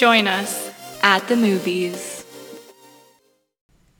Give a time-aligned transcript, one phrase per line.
[0.00, 0.72] Join us
[1.02, 2.24] at the movies.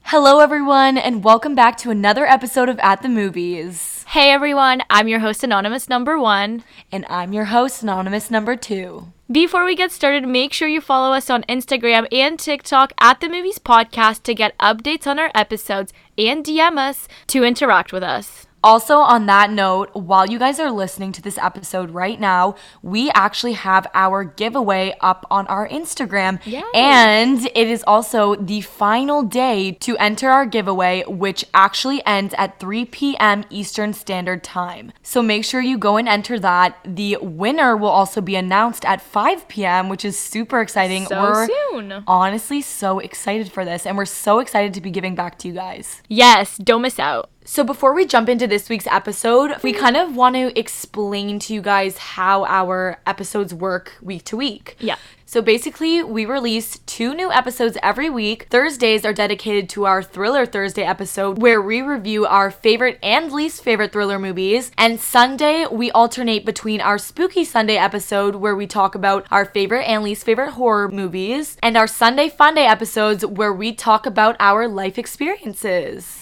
[0.04, 4.02] Hello, everyone, and welcome back to another episode of At the Movies.
[4.08, 6.64] Hey everyone, I'm your host Anonymous number 1.
[6.90, 9.12] And I'm your host, Anonymous Number Two.
[9.30, 13.28] Before we get started, make sure you follow us on Instagram and TikTok at the
[13.28, 18.46] Movies Podcast to get updates on our episodes and DM us to interact with us.
[18.62, 23.10] Also, on that note, while you guys are listening to this episode right now, we
[23.10, 26.44] actually have our giveaway up on our Instagram.
[26.44, 26.62] Yay.
[26.74, 32.60] And it is also the final day to enter our giveaway, which actually ends at
[32.60, 33.44] 3 p.m.
[33.50, 34.92] Eastern Standard Time.
[35.02, 36.78] So make sure you go and enter that.
[36.84, 41.06] The winner will also be announced at 5 p.m., which is super exciting.
[41.06, 42.04] So we're soon.
[42.06, 45.54] honestly so excited for this, and we're so excited to be giving back to you
[45.54, 46.02] guys.
[46.08, 47.30] Yes, don't miss out.
[47.52, 51.52] So, before we jump into this week's episode, we kind of want to explain to
[51.52, 54.76] you guys how our episodes work week to week.
[54.78, 54.94] Yeah.
[55.26, 58.46] So, basically, we release two new episodes every week.
[58.50, 63.64] Thursdays are dedicated to our Thriller Thursday episode, where we review our favorite and least
[63.64, 64.70] favorite thriller movies.
[64.78, 69.88] And Sunday, we alternate between our Spooky Sunday episode, where we talk about our favorite
[69.88, 74.36] and least favorite horror movies, and our Sunday Fun Day episodes, where we talk about
[74.38, 76.19] our life experiences.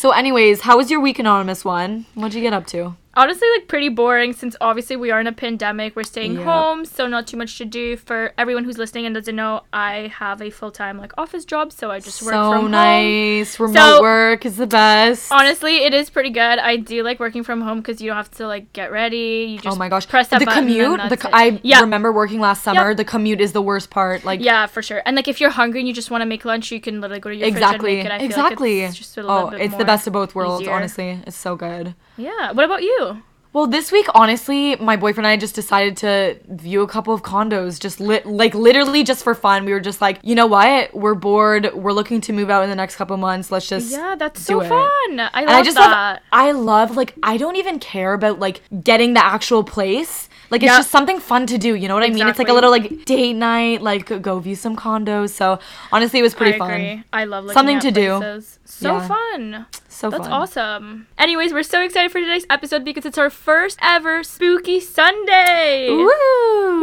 [0.00, 2.06] So, anyways, how was your week, Anonymous One?
[2.14, 2.96] What'd you get up to?
[3.14, 5.96] Honestly, like pretty boring since obviously we are in a pandemic.
[5.96, 6.44] We're staying Yep.
[6.44, 7.96] home, so not too much to do.
[7.96, 11.72] For everyone who's listening and doesn't know, I have a full time like office job,
[11.72, 12.64] so I just work so from home.
[12.66, 13.58] So nice.
[13.58, 15.32] Remote So- work is the best.
[15.32, 16.60] Honestly, it is pretty good.
[16.60, 19.46] I do like working from home because you don't have to like get ready.
[19.48, 20.06] You oh just oh my gosh.
[20.06, 21.30] press that the button commute, the co-.
[21.32, 21.80] I yeah.
[21.80, 22.90] remember working last summer.
[22.90, 22.98] Yep.
[22.98, 24.24] The commute is the worst part.
[24.24, 25.02] Like, Yeah, for sure.
[25.04, 27.20] And like if you're hungry and you just want to make lunch, you can literally
[27.20, 27.96] go to your exactly.
[27.96, 28.22] fridge and make it.
[28.22, 28.80] I exactly.
[28.82, 30.74] Like it's just a little oh, bit it's the best of both worlds, easier.
[30.74, 31.20] honestly.
[31.26, 31.96] It's so good.
[32.20, 32.52] Yeah.
[32.52, 33.22] What about you?
[33.52, 37.24] Well, this week, honestly, my boyfriend and I just decided to view a couple of
[37.24, 39.64] condos, just lit, like literally just for fun.
[39.64, 40.94] We were just like, you know what?
[40.94, 41.74] We're bored.
[41.74, 43.50] We're looking to move out in the next couple of months.
[43.50, 44.68] Let's just Yeah, that's so it.
[44.68, 45.18] fun.
[45.18, 45.90] I And love I just that.
[45.90, 50.28] love I love like I don't even care about like getting the actual place.
[50.50, 50.78] Like it's Yeah.
[50.78, 52.28] just something fun to do, you know what I mean?
[52.28, 55.30] It's like a little like date night, like go view some condos.
[55.30, 55.58] So
[55.90, 57.04] honestly, it was pretty I fun.
[57.12, 58.42] I love Something to do.
[58.64, 59.08] So Yeah.
[59.08, 59.66] fun.
[60.00, 60.32] So That's fun.
[60.32, 61.06] awesome.
[61.18, 65.90] Anyways, we're so excited for today's episode because it's our first ever Spooky Sunday.
[65.90, 66.08] Woo!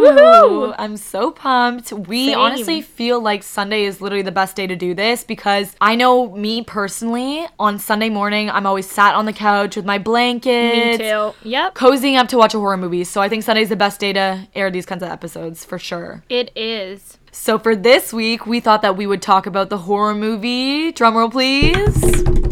[0.03, 0.75] Woohoo!
[0.77, 1.91] I'm so pumped.
[1.91, 2.37] We Same.
[2.37, 6.29] honestly feel like Sunday is literally the best day to do this because I know
[6.35, 11.33] me personally, on Sunday morning, I'm always sat on the couch with my Me too.
[11.41, 11.73] Yep.
[11.73, 13.03] Cozying up to watch a horror movie.
[13.03, 16.23] So I think Sunday's the best day to air these kinds of episodes for sure.
[16.29, 17.17] It is.
[17.31, 20.93] So for this week, we thought that we would talk about the horror movie.
[20.93, 22.46] Drumroll, please.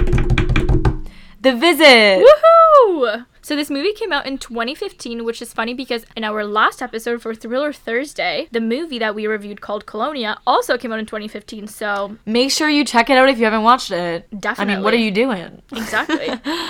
[1.46, 2.26] The Visit.
[2.26, 3.26] Woohoo!
[3.44, 7.22] So this movie came out in 2015, which is funny because in our last episode
[7.22, 11.68] for Thriller Thursday, the movie that we reviewed called Colonia also came out in 2015.
[11.68, 14.28] So Make sure you check it out if you haven't watched it.
[14.40, 14.74] Definitely.
[14.74, 15.62] I mean, what are you doing?
[15.72, 16.30] exactly.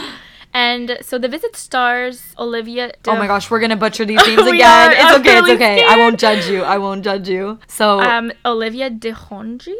[0.53, 2.91] and so the visit stars Olivia.
[3.01, 4.89] De- Oh my gosh, we're gonna butcher these names again.
[4.89, 4.91] are.
[4.91, 5.85] It's I'm okay, it's really okay.
[5.87, 6.63] I won't judge you.
[6.63, 7.59] I won't judge you.
[7.67, 9.73] So, Um, Olivia De Honji.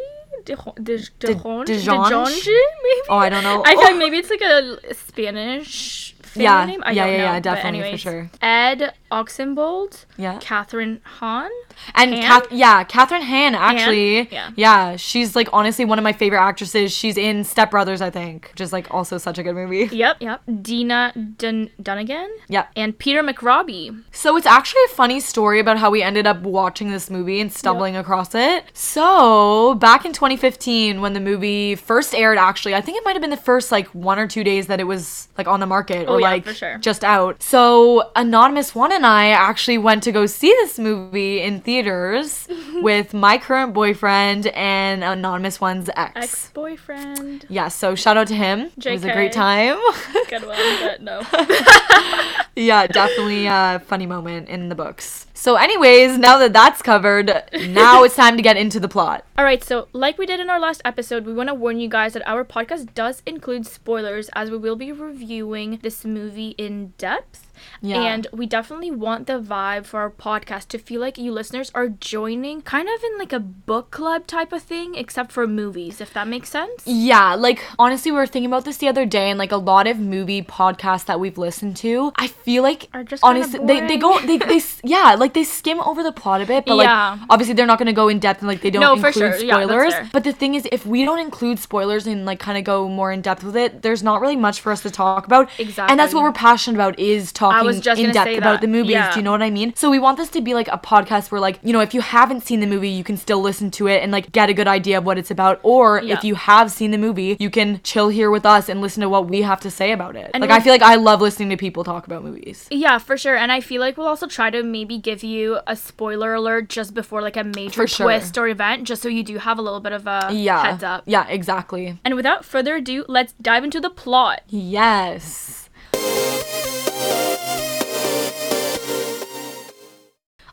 [0.45, 2.09] De, Hon- de, de, De- Hon- Dejonge?
[2.09, 2.45] Dejonge,
[2.85, 3.09] maybe.
[3.09, 3.63] oh, I don't know.
[3.65, 3.83] I feel Oh.
[3.83, 6.83] like maybe it's like a Spanish family Yeah, name.
[6.85, 8.29] I yeah, yeah, yeah, definitely, for sure.
[8.41, 10.39] Ed Oxenbould, Yeah.
[10.39, 11.49] Kathryn Hahn,
[11.93, 12.21] And Han?
[12.23, 14.27] Kath- yeah, Kathryn Han actually.
[14.31, 14.51] Yeah.
[14.55, 16.91] Yeah, she's like honestly one of my favorite actresses.
[16.93, 19.89] She's in Step Brothers, I think, which is like also such a good movie.
[20.05, 20.41] Yep, yep.
[20.61, 22.27] Dina Dun- Dunagan.
[22.49, 22.65] Yeah.
[22.75, 24.03] And Peter McRobbie.
[24.11, 27.51] So it's actually a funny story about how we ended up watching this movie and
[27.51, 28.65] stumbling across it.
[28.73, 33.21] So back in 2015, when the movie first aired, actually, I think it might have
[33.21, 36.05] been the first like one or two days that it was like on the market
[36.07, 36.77] oh, or Oh, yeah, like sure.
[36.79, 37.41] just out.
[37.41, 42.47] So Anonymous One and I actually went to go see this movie in theaters
[42.81, 46.15] with my current boyfriend and Anonymous One's ex.
[46.15, 47.45] Ex boyfriend.
[47.47, 48.71] Yeah, so shout out to him.
[48.77, 49.77] It was a great time.
[50.29, 51.21] Good one, but no.
[52.55, 55.27] yeah, definitely a funny moment in the books.
[55.35, 57.27] So, anyways, now that that's covered,
[57.69, 59.23] now it's time to get into the plot.
[59.37, 61.89] All right, so like we did in our last episode, we want to warn you
[61.89, 66.93] guys that our podcast does include spoilers as we will be reviewing this movie in
[66.97, 67.44] depth.
[67.81, 68.01] Yeah.
[68.01, 71.87] And we definitely want the vibe for our podcast to feel like you listeners are
[71.89, 76.13] joining kind of in like a book club type of thing, except for movies, if
[76.13, 76.83] that makes sense.
[76.85, 79.87] Yeah, like honestly, we were thinking about this the other day, and like a lot
[79.87, 83.97] of movie podcasts that we've listened to, I feel like Are just honestly they, they
[83.97, 87.11] go they, they yeah like they skim over the plot a bit, but Yeah.
[87.11, 89.35] like obviously they're not gonna go in depth and like they don't No, for include
[89.35, 89.43] sure.
[89.45, 89.93] Yeah, spoilers.
[89.93, 90.09] fair.
[90.13, 93.11] but the thing is, if we don't include spoilers and like kind of go more
[93.11, 95.49] in depth with it, there's not really much for us to talk about.
[95.59, 95.91] Exactly.
[95.91, 98.53] and that's what we're passionate about is talking talking was just in depth say about
[98.53, 98.61] that.
[98.61, 98.91] the movies.
[98.91, 99.11] Yeah.
[99.13, 99.75] Do you know what I mean?
[99.75, 102.01] So we want this to be like a podcast where like, you know, if you
[102.01, 104.67] haven't seen the movie, you can still listen to it and like get a good
[104.67, 105.59] idea of what it's about.
[105.63, 106.13] Or Yeah.
[106.17, 109.09] if you have seen the movie, you can chill here with us and listen to
[109.09, 110.31] what we have to say about it.
[110.33, 112.67] And like I feel like I love listening to people talk about movies.
[112.71, 113.35] Yeah, for sure.
[113.35, 116.93] And I feel like we'll also try to maybe give you a spoiler alert just
[116.93, 118.05] before like a major sure.
[118.05, 120.61] twist or event, just so you do have a little bit of a Yeah.
[120.63, 121.03] heads up.
[121.05, 121.97] Yeah, exactly.
[122.03, 124.41] And without further ado, let's dive into the plot.
[124.49, 125.64] Yes.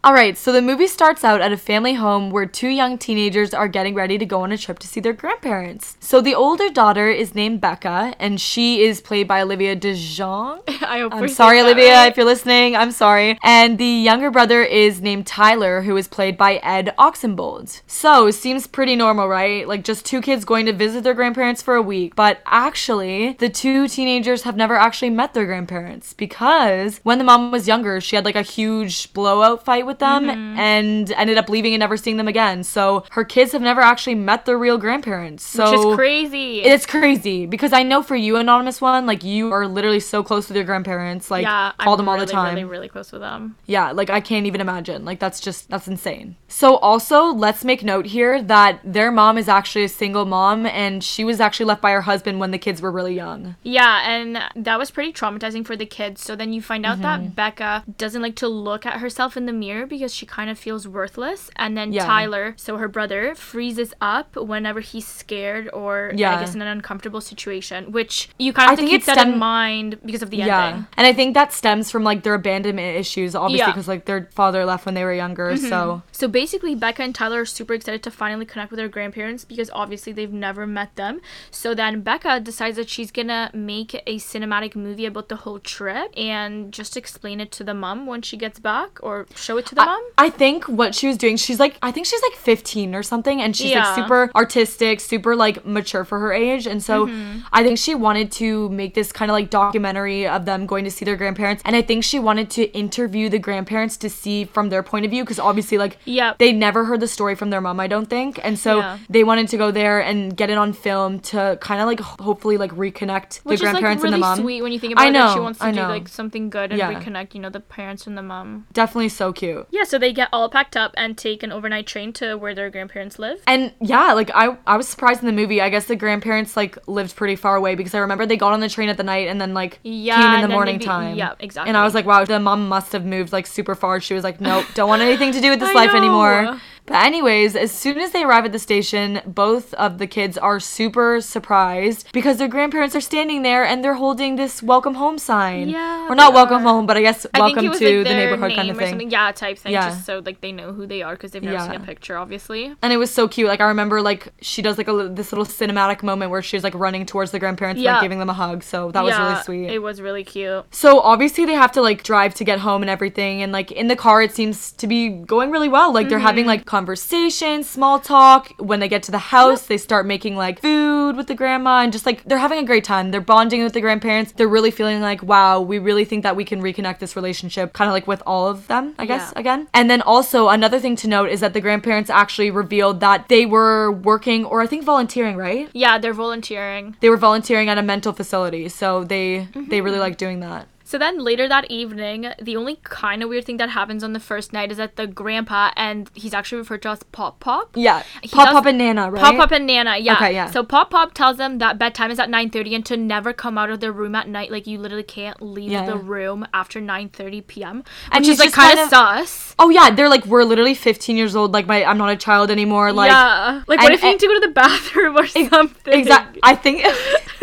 [0.05, 3.55] All right, so the movie starts out at a family home where two young teenagers
[3.55, 5.97] are getting ready to go on a trip to see their grandparents.
[6.01, 10.63] So the older daughter is named Becca, and she is played by Olivia DeJonge.
[10.83, 12.11] I hope I'm sorry, Olivia, right.
[12.11, 12.75] if you're listening.
[12.75, 13.39] I'm sorry.
[13.45, 17.83] And the younger brother is named Tyler, who is played by Ed Oxenbould.
[17.87, 19.69] So, seems pretty normal, right?
[19.69, 22.17] Like just two kids going to visit their grandparents for a week.
[22.17, 27.53] But actually, the two teenagers have never actually met their grandparents because when the mom
[27.53, 30.59] was younger, she had like a huge blowout fight with them Mm-hmm.
[30.59, 32.63] and ended up leaving and never seeing them again.
[32.65, 35.45] So, her kids have never actually met their real grandparents.
[35.45, 36.63] So, Which is crazy.
[36.63, 40.49] it's crazy because I know for you, anonymous one, like you are literally so close
[40.49, 42.55] with your grandparents, like yeah, call I'm them all really, the time.
[42.55, 43.57] Really, really close with them.
[43.67, 45.05] Yeah, like I can't even imagine.
[45.05, 46.37] Like that's just that's insane.
[46.49, 51.03] So also, let's make note here that their mom is actually a single mom and
[51.03, 53.57] she was actually left by her husband when the kids were really young.
[53.63, 56.23] Yeah, and that was pretty traumatizing for the kids.
[56.23, 57.03] So then you find out Mm-hmm.
[57.03, 60.59] that Becca doesn't like to look at herself in the mirror because she kind of
[60.59, 61.51] feels worthless.
[61.57, 62.05] And then Yeah.
[62.07, 66.37] Tyler, so her brother, freezes up whenever he's scared or Yeah.
[66.37, 69.09] I guess in an uncomfortable situation, which you kind of I have to think keep
[69.09, 70.67] it that in mind because of the yeah.
[70.67, 70.87] ending.
[70.97, 73.67] And I think that stems from like their abandonment issues, obviously, Yeah.
[73.73, 75.53] because like their father left when they were younger.
[75.53, 75.69] Mm-hmm.
[75.69, 79.45] So So basically, Becca and Tyler are super excited to finally connect with their grandparents
[79.45, 81.21] because obviously they've never met them.
[81.51, 86.11] So then Becca decides that she's gonna make a cinematic movie about the whole trip
[86.17, 89.72] and just explain it to the mom when she gets back or show it to
[89.75, 90.03] the I- mom.
[90.19, 93.41] I think what she was doing, she's like, I think she's like 15 or something,
[93.43, 93.85] and she's Yeah.
[93.87, 96.67] like super artistic, super like mature for her age.
[96.67, 97.41] And so Mm-hmm.
[97.53, 100.91] I think she wanted to make this kind of like documentary of them going to
[100.91, 101.63] see their grandparents.
[101.65, 105.11] And I think she wanted to interview the grandparents to see from their point of
[105.11, 106.39] view, because obviously, like, Yep.
[106.39, 108.39] they never heard the story from their mom, I don't think.
[108.45, 108.99] And so Yeah.
[109.09, 112.57] they wanted to go there and get it on film to kind of like hopefully
[112.59, 114.39] like reconnect Which the is like grandparents really and the mom.
[114.39, 115.13] sweet when you think about I it.
[115.15, 116.93] That she wants to do like something good and Yeah.
[116.93, 118.67] reconnect, you know, the parents and the mom.
[118.73, 119.62] Definitely so cute.
[119.71, 122.71] Yeah, so they get all packed up and take an overnight train to where their
[122.71, 123.41] grandparents live.
[123.47, 125.61] And yeah, like I I was surprised in the movie.
[125.61, 128.61] I guess the grandparents like lived pretty far away because I remember they got on
[128.61, 131.17] the train at the night and then like Yeah, came in the morning be- time.
[131.17, 131.69] yeah, exactly.
[131.69, 134.01] And I was like, wow, the mom must have moved like super far.
[134.01, 136.61] She was like, nope, don't want anything to do with this life anymore.
[136.87, 140.59] But anyways, as soon as they arrive at the station, both of the kids are
[140.59, 145.69] super surprised because their grandparents are standing there and they're holding this welcome home sign.
[145.69, 148.15] Yeah, Or not welcome home, but I guess I welcome it was to like the
[148.15, 149.11] neighborhood kind of thing.
[149.11, 149.73] Yeah, type thing.
[149.73, 149.91] Yeah.
[149.91, 152.75] Just so like they know who they are because they've never seen a picture, obviously.
[152.83, 153.49] And it was so cute.
[153.49, 156.75] Like I remember, like she does like a this little cinematic moment where she's like
[156.75, 158.63] running towards the grandparents, and, like giving them a hug.
[158.63, 159.71] So that was really sweet.
[159.73, 160.65] It was really cute.
[160.75, 163.87] so obviously they have to like drive to get home and everything, and like in
[163.89, 165.93] the car it seems to be going really well.
[165.93, 166.49] Like they're having Mm-hmm.
[166.49, 168.53] like conversation, small talk.
[168.59, 171.93] When they get to the house, they start making like food with the grandma, and
[171.93, 173.11] just like they're having a great time.
[173.11, 174.33] They're bonding with the grandparents.
[174.33, 177.89] They're really feeling like, wow, we really think that we can reconnect this relationship, kind
[177.91, 179.41] of like with all of them, I guess Yeah.
[179.41, 179.61] again.
[179.75, 183.45] And then also another thing to note is that the grandparents actually revealed that they
[183.47, 185.69] were working or I think volunteering, right?
[185.73, 186.97] Yeah, they're volunteering.
[187.01, 190.01] They were volunteering at a mental facility, so they they really Mm-hmm.
[190.09, 190.67] like doing that.
[190.93, 194.21] So then later that evening, the only kind of weird thing that happens on the
[194.21, 197.71] first night is that the grandpa and he's actually referred to as Pop Pop.
[197.75, 199.23] Yeah, He Pop does- Pop and Nana, right?
[199.25, 200.17] Pop Pop and Nana, yeah.
[200.17, 200.51] Okay, yeah.
[200.51, 203.71] So Pop Pop tells them that bedtime is at 9:30 and to never come out
[203.71, 204.51] of their room at night.
[204.53, 205.87] Like you literally can't leave Yeah.
[205.87, 207.85] the room after 9:30 p.m.
[208.11, 209.55] And Which he's is like kind of- sus.
[209.59, 211.53] Oh yeah, they're like we're literally 15 years old.
[211.55, 212.93] Like my I'm not a child anymore.
[212.93, 213.63] Like yeah.
[213.67, 215.95] Like what and- if you need to go to the bathroom or something?
[216.01, 216.41] Exactly.
[216.43, 216.85] I think.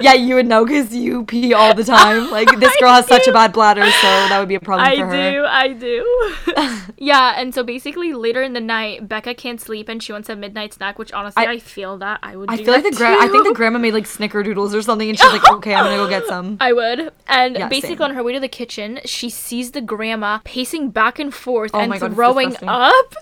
[0.00, 2.30] yeah, you would know because you pee all the time.
[2.34, 4.88] Like this girl I has such a bad bladder, so that would be a problem
[4.88, 5.32] I for her.
[5.32, 6.92] do, I do.
[6.98, 10.36] yeah, and so basically later in the night, Becca can't sleep and she wants a
[10.36, 12.50] midnight snack, which honestly I- I, feel that I would.
[12.50, 15.08] I do feel like the gra- I think the grandma made like snickerdoodles or something,
[15.08, 16.56] and she's like, okay, I'm gonna go get some.
[16.60, 17.12] I would.
[17.28, 18.02] And Yeah, basically, same.
[18.10, 21.80] on her way to the kitchen, she sees the grandma pacing back and forth Oh
[21.80, 23.14] and God, throwing up.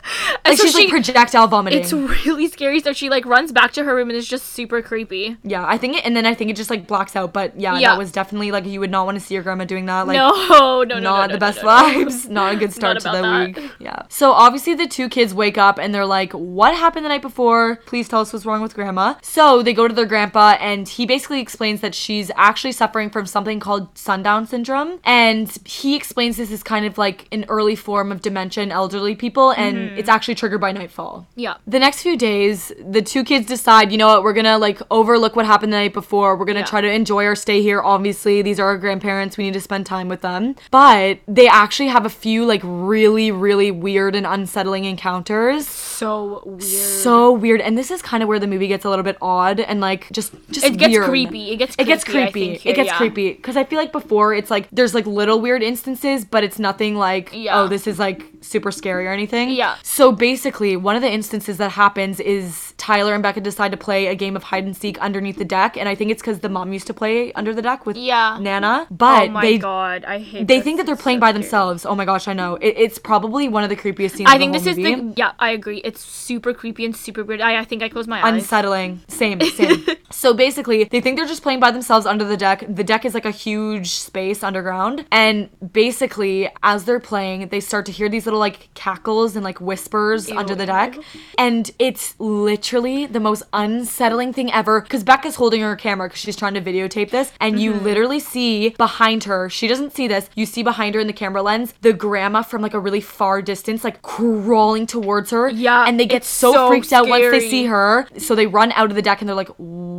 [0.45, 1.81] And Like so she's she, like projectile vomiting.
[1.81, 2.81] it's really scary.
[2.81, 5.37] So she like runs back to her room and it's just super creepy.
[5.45, 7.33] Yeah, I think it, and then I think think it just like blocks out.
[7.33, 7.91] But yeah, Yeah.
[7.91, 10.07] that was definitely like you would not want to see your grandma doing that.
[10.09, 12.29] Like no, no, no, not no, the best vibes.
[12.39, 13.47] Not a good start to the that.
[13.57, 13.71] week.
[13.79, 14.03] Yeah.
[14.09, 17.77] So obviously the two kids wake up and they're like, "What happened the night before?
[17.87, 21.07] Please tell us what's wrong with grandma." So they go to their grandpa and he
[21.07, 26.51] basically explains that she's actually suffering from something called sundown syndrome, and he explains this
[26.51, 29.99] is kind of like an early form of dementia in elderly people, and Mm-hmm.
[29.99, 31.27] it's actually triggered by nightfall.
[31.35, 31.55] Yeah.
[31.67, 35.35] The next few days, the two kids decide, you know what, we're gonna like overlook
[35.37, 36.22] what happened the night before.
[36.37, 36.65] We're gonna Yeah.
[36.67, 37.81] try to enjoy our stay here.
[37.83, 39.37] Obviously, these are our grandparents.
[39.37, 40.55] We need to spend time with them.
[40.71, 45.69] But they actually have a few like really, really weird and unsettling encounters.
[45.69, 46.63] So weird.
[46.63, 47.61] So weird.
[47.61, 50.11] And this is kind of where the movie gets a little bit odd and like
[50.13, 51.05] just just it gets weird.
[51.05, 51.51] creepy.
[51.53, 52.97] It gets It gets creepy, here, it gets yeah.
[52.97, 56.59] creepy because I feel like before it's like there's like little weird instances, but it's
[56.59, 57.61] nothing like Yeah.
[57.61, 59.51] oh this is like super scary or anything.
[59.51, 59.75] Yeah.
[59.83, 64.09] So basically, one of the instances that happens is Tyler and Becca decide to play
[64.09, 66.49] a game of hide and seek underneath the deck, and I think it's because the
[66.49, 68.39] mom used to play under the deck with Yeah.
[68.41, 69.59] Nana, but oh my they.
[69.59, 70.49] god, I hate.
[70.49, 70.65] They this.
[70.65, 71.43] think that they're playing so by scary.
[71.43, 71.87] themselves.
[71.87, 72.57] Oh my gosh, I know.
[72.57, 74.29] It, it's probably one of the creepiest scenes.
[74.29, 75.11] I of think the this whole is movie.
[75.11, 75.33] the yeah.
[75.39, 75.79] I agree.
[75.85, 77.41] It's super creepy and super weird.
[77.41, 78.35] I, I think I closed my eyes.
[78.43, 79.01] unsettling.
[79.07, 79.87] Same, same.
[80.11, 82.65] so basically, they think they're just playing by themselves under the deck.
[82.69, 85.05] The deck is like a huge space underground.
[85.13, 89.61] And basically, as they're playing, they start to hear these little like cackles and like
[89.61, 90.97] whispers under the deck.
[91.39, 94.81] And it's literally the most unsettling thing ever.
[94.81, 97.31] Because Becca's holding her camera because she's trying to videotape this.
[97.41, 97.85] And you Mm-hmm.
[97.85, 101.43] literally see behind her, she doesn't see this, you see behind her in the camera
[101.43, 105.49] lens, the grandma from like a really far distance, like crawling towards her.
[105.49, 108.07] Yeah, And they get so, so freaked out once they see her.
[108.19, 109.51] So they run out of the deck and they're like,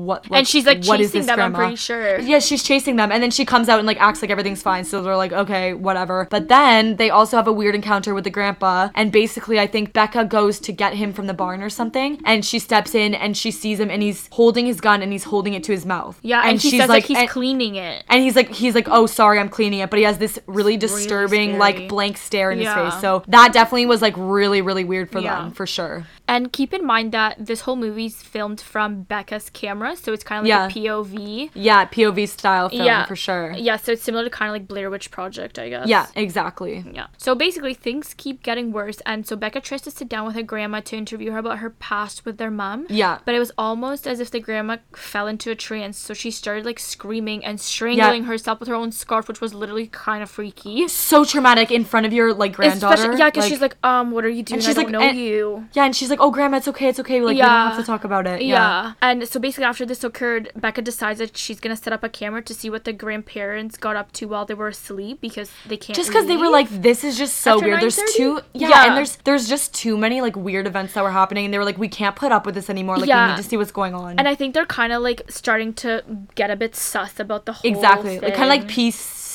[0.04, 2.20] "What?" And she's, like, "What is chasing this, them, I'm grandma?" pretty sure.
[2.20, 4.84] Yeah, she's chasing them, and then she comes out and like acts like everything's fine.
[4.84, 8.30] So they're like, "Okay, whatever." But then they also have a weird encounter with the
[8.30, 12.20] grandpa, and basically, I think Becca goes to get him from the barn or something,
[12.26, 15.24] and she steps in and she sees him, and he's holding his gun and he's
[15.26, 16.20] holding it to his mouth.
[16.22, 18.04] Yeah, and, he she's says like, he's and- cleaning it.
[18.10, 19.90] and he's like, he's like, oh, sorry, I'm cleaning it.
[19.90, 21.60] But he has this really disturbing, scary.
[21.60, 22.86] like, blank stare in Yeah.
[22.86, 23.02] his face.
[23.02, 25.36] So that definitely was like really, really weird for Yeah.
[25.42, 26.06] them, for sure.
[26.26, 30.40] And keep in mind that this whole movie's filmed from Becca's camera, so it's kind
[30.40, 30.94] of like Yeah.
[30.94, 31.50] a POV.
[31.54, 33.52] Yeah, POV style film yeah, for sure.
[33.58, 35.88] Yeah, so it's similar to kind of like Blair Witch Project, I guess.
[35.88, 36.84] Yeah, exactly.
[36.94, 37.08] Yeah.
[37.18, 40.44] So basically, things keep getting worse, and so Becca tries to sit down with her
[40.44, 42.88] grandma to interview her about her past with their mom.
[42.90, 43.20] Yeah.
[43.26, 46.66] But it was almost as if the grandma fell into a trance, so she started
[46.66, 50.88] like screaming and strangling herself with her own scarf, which was literally kind of freaky.
[50.88, 52.94] So traumatic in front of your like granddaughter.
[52.96, 54.60] Especially, yeah, because she's like, um, what are you doing?
[54.60, 55.68] and I she's don't like, know and- you.
[55.74, 57.22] yeah, and she's like, oh, grandma, it's okay, it's okay.
[57.22, 58.42] Like, we don't have to talk about it.
[58.42, 58.54] Yeah.
[58.54, 58.94] Yeah.
[59.02, 62.42] And so basically, after this occurred, Becca decides that she's gonna set up a camera
[62.44, 65.96] to see what the grandparents got up to while they were asleep because they can't.
[65.96, 67.82] Just because they were like, this is just so After weird.
[67.82, 68.16] There's 9:30?
[68.18, 68.86] too, yeah, Yeah.
[68.88, 71.66] and there's there's just too many like weird events that were happening, and they were
[71.66, 72.98] like, we can't put up with this anymore.
[72.98, 74.20] Like, we need to see what's going on.
[74.20, 76.04] And I think they're kind of like starting to
[76.36, 77.76] get a bit sus about the whole thing.
[77.76, 78.70] exactly, like kind of like thing.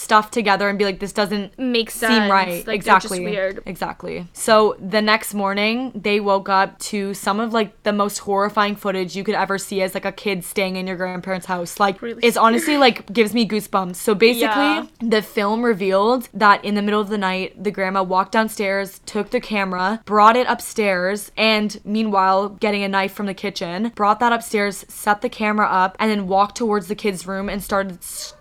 [0.09, 2.15] Stuff together and be like, this doesn't make sense.
[2.15, 2.67] seem right.
[2.67, 3.21] Like, exactly.
[3.21, 3.63] weird.
[3.67, 4.27] Exactly.
[4.33, 9.15] So the next morning, they woke up to some of like the most horrifying footage
[9.15, 11.79] you could ever see as like a kid staying in your grandparents' house.
[11.79, 13.97] Like Really it's honestly like gives me goosebumps.
[13.97, 14.87] So basically, Yeah.
[15.01, 19.29] the film revealed that in the middle of the night, the grandma walked downstairs, took
[19.29, 24.33] the camera, brought it upstairs, and meanwhile, getting a knife from the kitchen, brought that
[24.33, 27.99] upstairs, set the camera up, and then walked towards the kids' room and started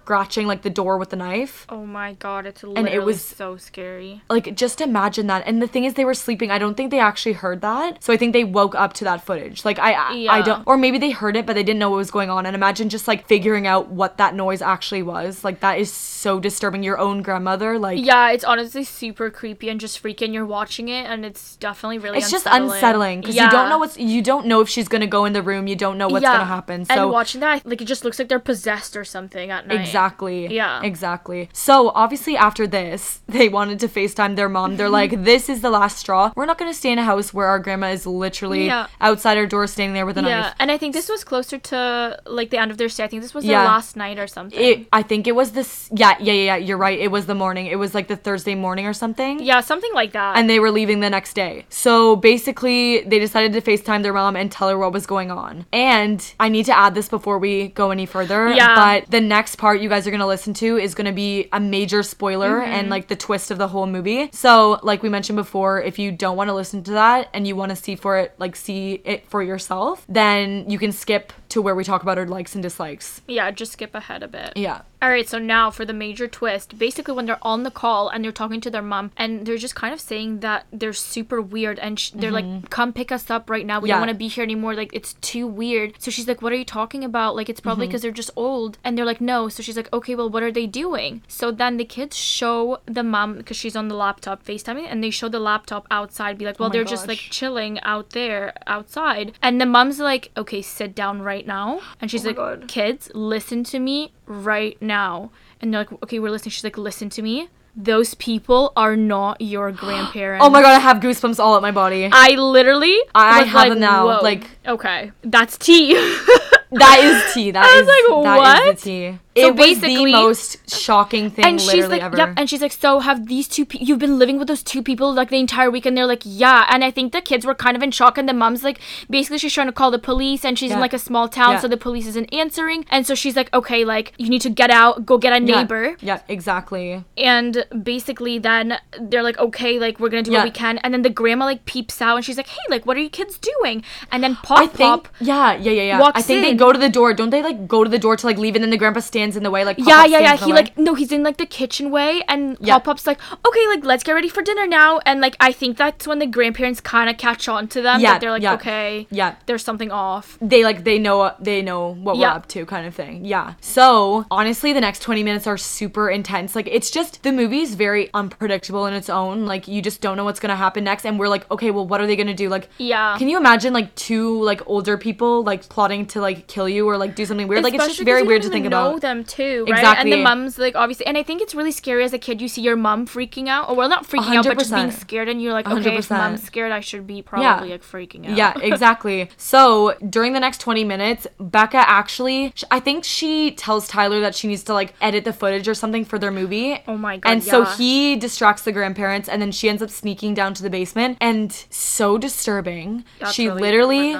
[0.07, 1.65] scratching like the door with the knife.
[1.67, 4.21] Oh my god, it's literally it was- so scary.
[4.29, 5.43] like just imagine that.
[5.45, 6.49] And the thing is they were sleeping.
[6.49, 8.01] I don't think they actually heard that.
[8.01, 9.65] So i think they woke up to that footage.
[9.65, 11.97] Like i I, I don't or maybe they heard it but they didn't know what
[11.97, 12.45] was going on.
[12.45, 15.43] And imagine just like figuring out what that noise actually was.
[15.43, 16.83] Like that is so disturbing.
[16.83, 20.33] Your own grandmother like Yeah, it's honestly super creepy and just freaking.
[20.33, 22.19] You're watching it, and it's definitely really.
[22.19, 23.19] it's just unsettling.
[23.19, 25.67] because you don't know what's you don't know if she's gonna go in the room.
[25.67, 26.85] You don't know what's gonna happen.
[26.85, 29.81] So and watching that, like it just looks like they're possessed or something at night.
[29.81, 29.96] Exactly.
[30.01, 30.81] Yeah.
[30.83, 31.49] Exactly.
[31.53, 34.77] So obviously after this, they wanted to FaceTime their mom.
[34.77, 36.31] They're like, this is the last straw.
[36.35, 38.87] We're not gonna stay in a house where our grandma is literally Yeah.
[39.01, 40.53] outside our door standing there with a Yeah, knife.
[40.59, 43.03] and I think this was closer to like the end of their stay.
[43.03, 43.59] I think this was Yeah.
[43.61, 44.59] their last night or something.
[44.59, 45.89] It, I think it was this.
[45.93, 46.55] Yeah, yeah, yeah, yeah.
[46.57, 46.99] You're right.
[46.99, 47.65] It was the morning.
[47.67, 49.39] It was like the Thursday morning or something.
[49.39, 50.37] yeah, something like that.
[50.37, 51.65] And they were leaving the next day.
[51.69, 55.65] So basically, they decided to FaceTime their mom and tell her what was going on.
[55.73, 58.49] And I need to add this before we go any further.
[58.53, 58.75] Yeah.
[58.75, 61.47] But the next part you guys are going to listen to is going to be
[61.51, 62.71] a major spoiler Mm-hmm.
[62.71, 64.29] and like the twist of the whole movie.
[64.31, 67.55] So, like we mentioned before, if you don't want to listen to that and you
[67.55, 71.61] want to see for it, like see it for yourself, then you can skip to
[71.61, 73.21] where we talk about our likes and dislikes.
[73.27, 74.53] Yeah, just skip ahead a bit.
[74.55, 74.81] Yeah.
[74.99, 76.77] All right, so now for the major twist.
[76.79, 79.75] Basically, when they're on the call and they're talking to their mom, and they're just
[79.75, 83.47] kind of saying that they're super weird, and sh- they're like, "Come pick us up
[83.47, 83.79] right now.
[83.79, 83.87] We Mm-hmm.
[83.89, 83.93] Yeah.
[83.95, 84.73] don't want to be here anymore.
[84.73, 87.35] Like, it's too weird." So she's like, "What are you talking about?
[87.35, 87.67] Like, it's Mm-hmm.
[87.69, 90.41] probably because they're just old." And they're like, "No." So she's like, "Okay, well, what
[90.41, 94.43] are they doing?" So then the kids show the mom because she's on the laptop
[94.43, 96.39] FaceTiming, and they show the laptop outside.
[96.39, 100.31] Be like, "Well, Oh they're just like chilling out there outside," and the mom's like,
[100.35, 102.67] "Okay, sit down right now," and she's Oh like, God.
[102.67, 105.29] kids, listen to me right now.
[105.61, 106.51] And they're like, okay, we're listening.
[106.51, 107.49] She's like, listen to me.
[107.75, 110.43] Those people are not your grandparents.
[110.45, 112.09] Oh my god, I have goosebumps all up my body.
[112.11, 112.97] I literally.
[113.13, 115.93] I was have like, them now, "Whoa." like- okay, that's tea.
[116.69, 117.51] That is tea.
[117.51, 118.75] That I was is like, that is what?
[118.75, 119.19] the tea.
[119.37, 122.17] So it was the most shocking thing and she's like, ever.
[122.17, 122.33] yep.
[122.37, 123.65] And she's like, so have these two?
[123.65, 125.85] Pe- you've been living with those two people like the entire week?
[125.85, 126.65] And they're like, yeah.
[126.69, 128.17] And I think the kids were kind of in shock.
[128.17, 128.79] And the mom's like,
[129.09, 131.59] basically, she's trying to call the police, and she's in like a small town, Yeah.
[131.59, 132.85] so the police isn't answering.
[132.89, 135.95] And so she's like, okay, like you need to get out, go get a neighbor.
[136.01, 137.03] Yeah, exactly.
[137.17, 140.39] and basically then they're like okay like we're gonna do Yeah.
[140.39, 142.85] what we can and then the grandma like peeps out and she's like hey like
[142.85, 146.11] what are you kids doing and then pop I think pop yeah, yeah, yeah, yeah.
[146.15, 147.13] I think they go to the door.
[147.13, 149.26] Don't they like go to the door to like leave and then the grandpa stands
[149.35, 150.59] in the way like yeah yeah yeah he way?
[150.61, 152.75] like no he's in like the kitchen way and Yeah.
[152.75, 155.77] pop pop's like okay like let's get ready for dinner now and like i think
[155.77, 158.53] that's when the grandparents kind of catch on to them Yeah, they're like yeah.
[158.53, 159.35] okay Yeah.
[159.47, 162.29] there's something off they like they know they know what Yeah.
[162.31, 166.09] we're up to kind of thing yeah so honestly the next 20 minutes are super
[166.09, 170.01] intense like it's just the movie is very unpredictable in its own like you just
[170.01, 172.33] don't know what's gonna happen next and we're like okay well what are they gonna
[172.33, 173.17] do like Yeah.
[173.17, 176.97] can you imagine like two like older people like plotting to like kill you or
[176.97, 179.65] like do something weird like it's just very weird to think know about them too,
[179.69, 179.97] right?
[179.97, 182.41] And the mom's like obviously, and I think it's really scary as a kid.
[182.41, 185.27] You see your mom freaking out, or well, not freaking out, but just being scared,
[185.29, 186.17] and you're like, okay, if 100%.
[186.17, 188.35] mom's scared, I should be probably like freaking out.
[188.37, 189.29] Yeah, exactly.
[189.37, 194.47] So during the next 20 minutes, Becca actually, I think she tells Tyler that she
[194.47, 196.81] needs to like edit the footage or something for their movie.
[196.87, 200.33] Oh my God, And so he distracts the grandparents and then she ends up sneaking
[200.33, 201.17] down to the basement.
[201.21, 203.05] And so disturbing.
[203.19, 204.17] That's she really literally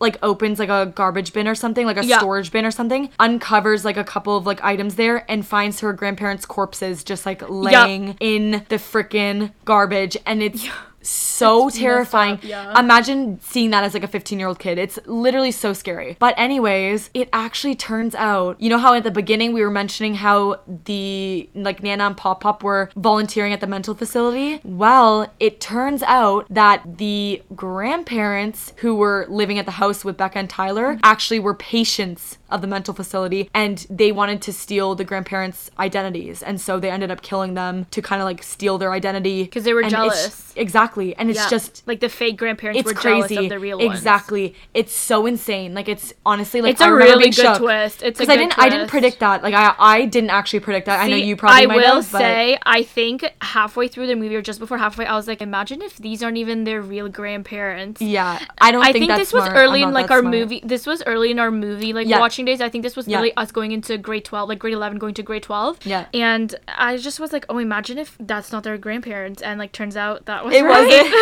[0.00, 2.18] like opens like a garbage bin or something, like a Yeah.
[2.18, 5.92] storage bin or something, uncovers like a couple of like items there and finds her
[5.92, 10.16] grandparents' corpses just like laying in the freaking garbage.
[10.24, 10.68] And it's
[11.02, 11.31] so
[11.68, 12.34] It's terrifying.
[12.34, 12.78] up, yeah.
[12.78, 14.78] Imagine seeing that as like a 15 year old kid.
[14.78, 16.16] It's literally so scary.
[16.18, 20.14] But, anyways, it actually turns out, you know how at the beginning we were mentioning
[20.14, 24.60] how the like Nana and Pop Pop were volunteering at the mental facility?
[24.64, 30.38] Well, it turns out that the grandparents who were living at the house with Becca
[30.38, 35.04] and Tyler actually were patients of the mental facility and they wanted to steal the
[35.04, 36.42] grandparents' identities.
[36.42, 39.44] And so they ended up killing them to kind of like steal their identity.
[39.44, 40.52] Because they were And jealous.
[40.56, 41.16] Exactly.
[41.16, 41.48] And it's Yeah.
[41.50, 43.48] just like the fake grandparents it's were crazy.
[43.48, 43.90] the real ones.
[43.98, 44.54] exactly.
[44.74, 45.74] It's so insane.
[45.74, 47.58] Like it's honestly like It's a really good shook.
[47.58, 48.02] twist.
[48.02, 49.42] It's a 'Cause I didn't I didn't predict that.
[49.42, 51.00] Like I I didn't actually predict that.
[51.00, 54.16] I know you probably I might will have, but say, I think halfway through the
[54.16, 57.08] movie or just before halfway, I was like, imagine if these aren't even their real
[57.08, 58.00] grandparents.
[58.00, 60.34] yeah, I don't I think, think, this was early in like our smart.
[60.34, 60.60] movie.
[60.64, 62.20] This was early in our movie like Yeah.
[62.20, 62.60] watching days.
[62.60, 63.16] I think this was Yeah.
[63.18, 65.78] really us going into grade twelve, like grade eleven going to grade twelve.
[65.84, 66.06] Yeah.
[66.14, 69.96] And I just was like, oh, imagine if that's not their grandparents, and like turns
[69.96, 70.86] out that was It right.
[70.86, 71.08] wasn't.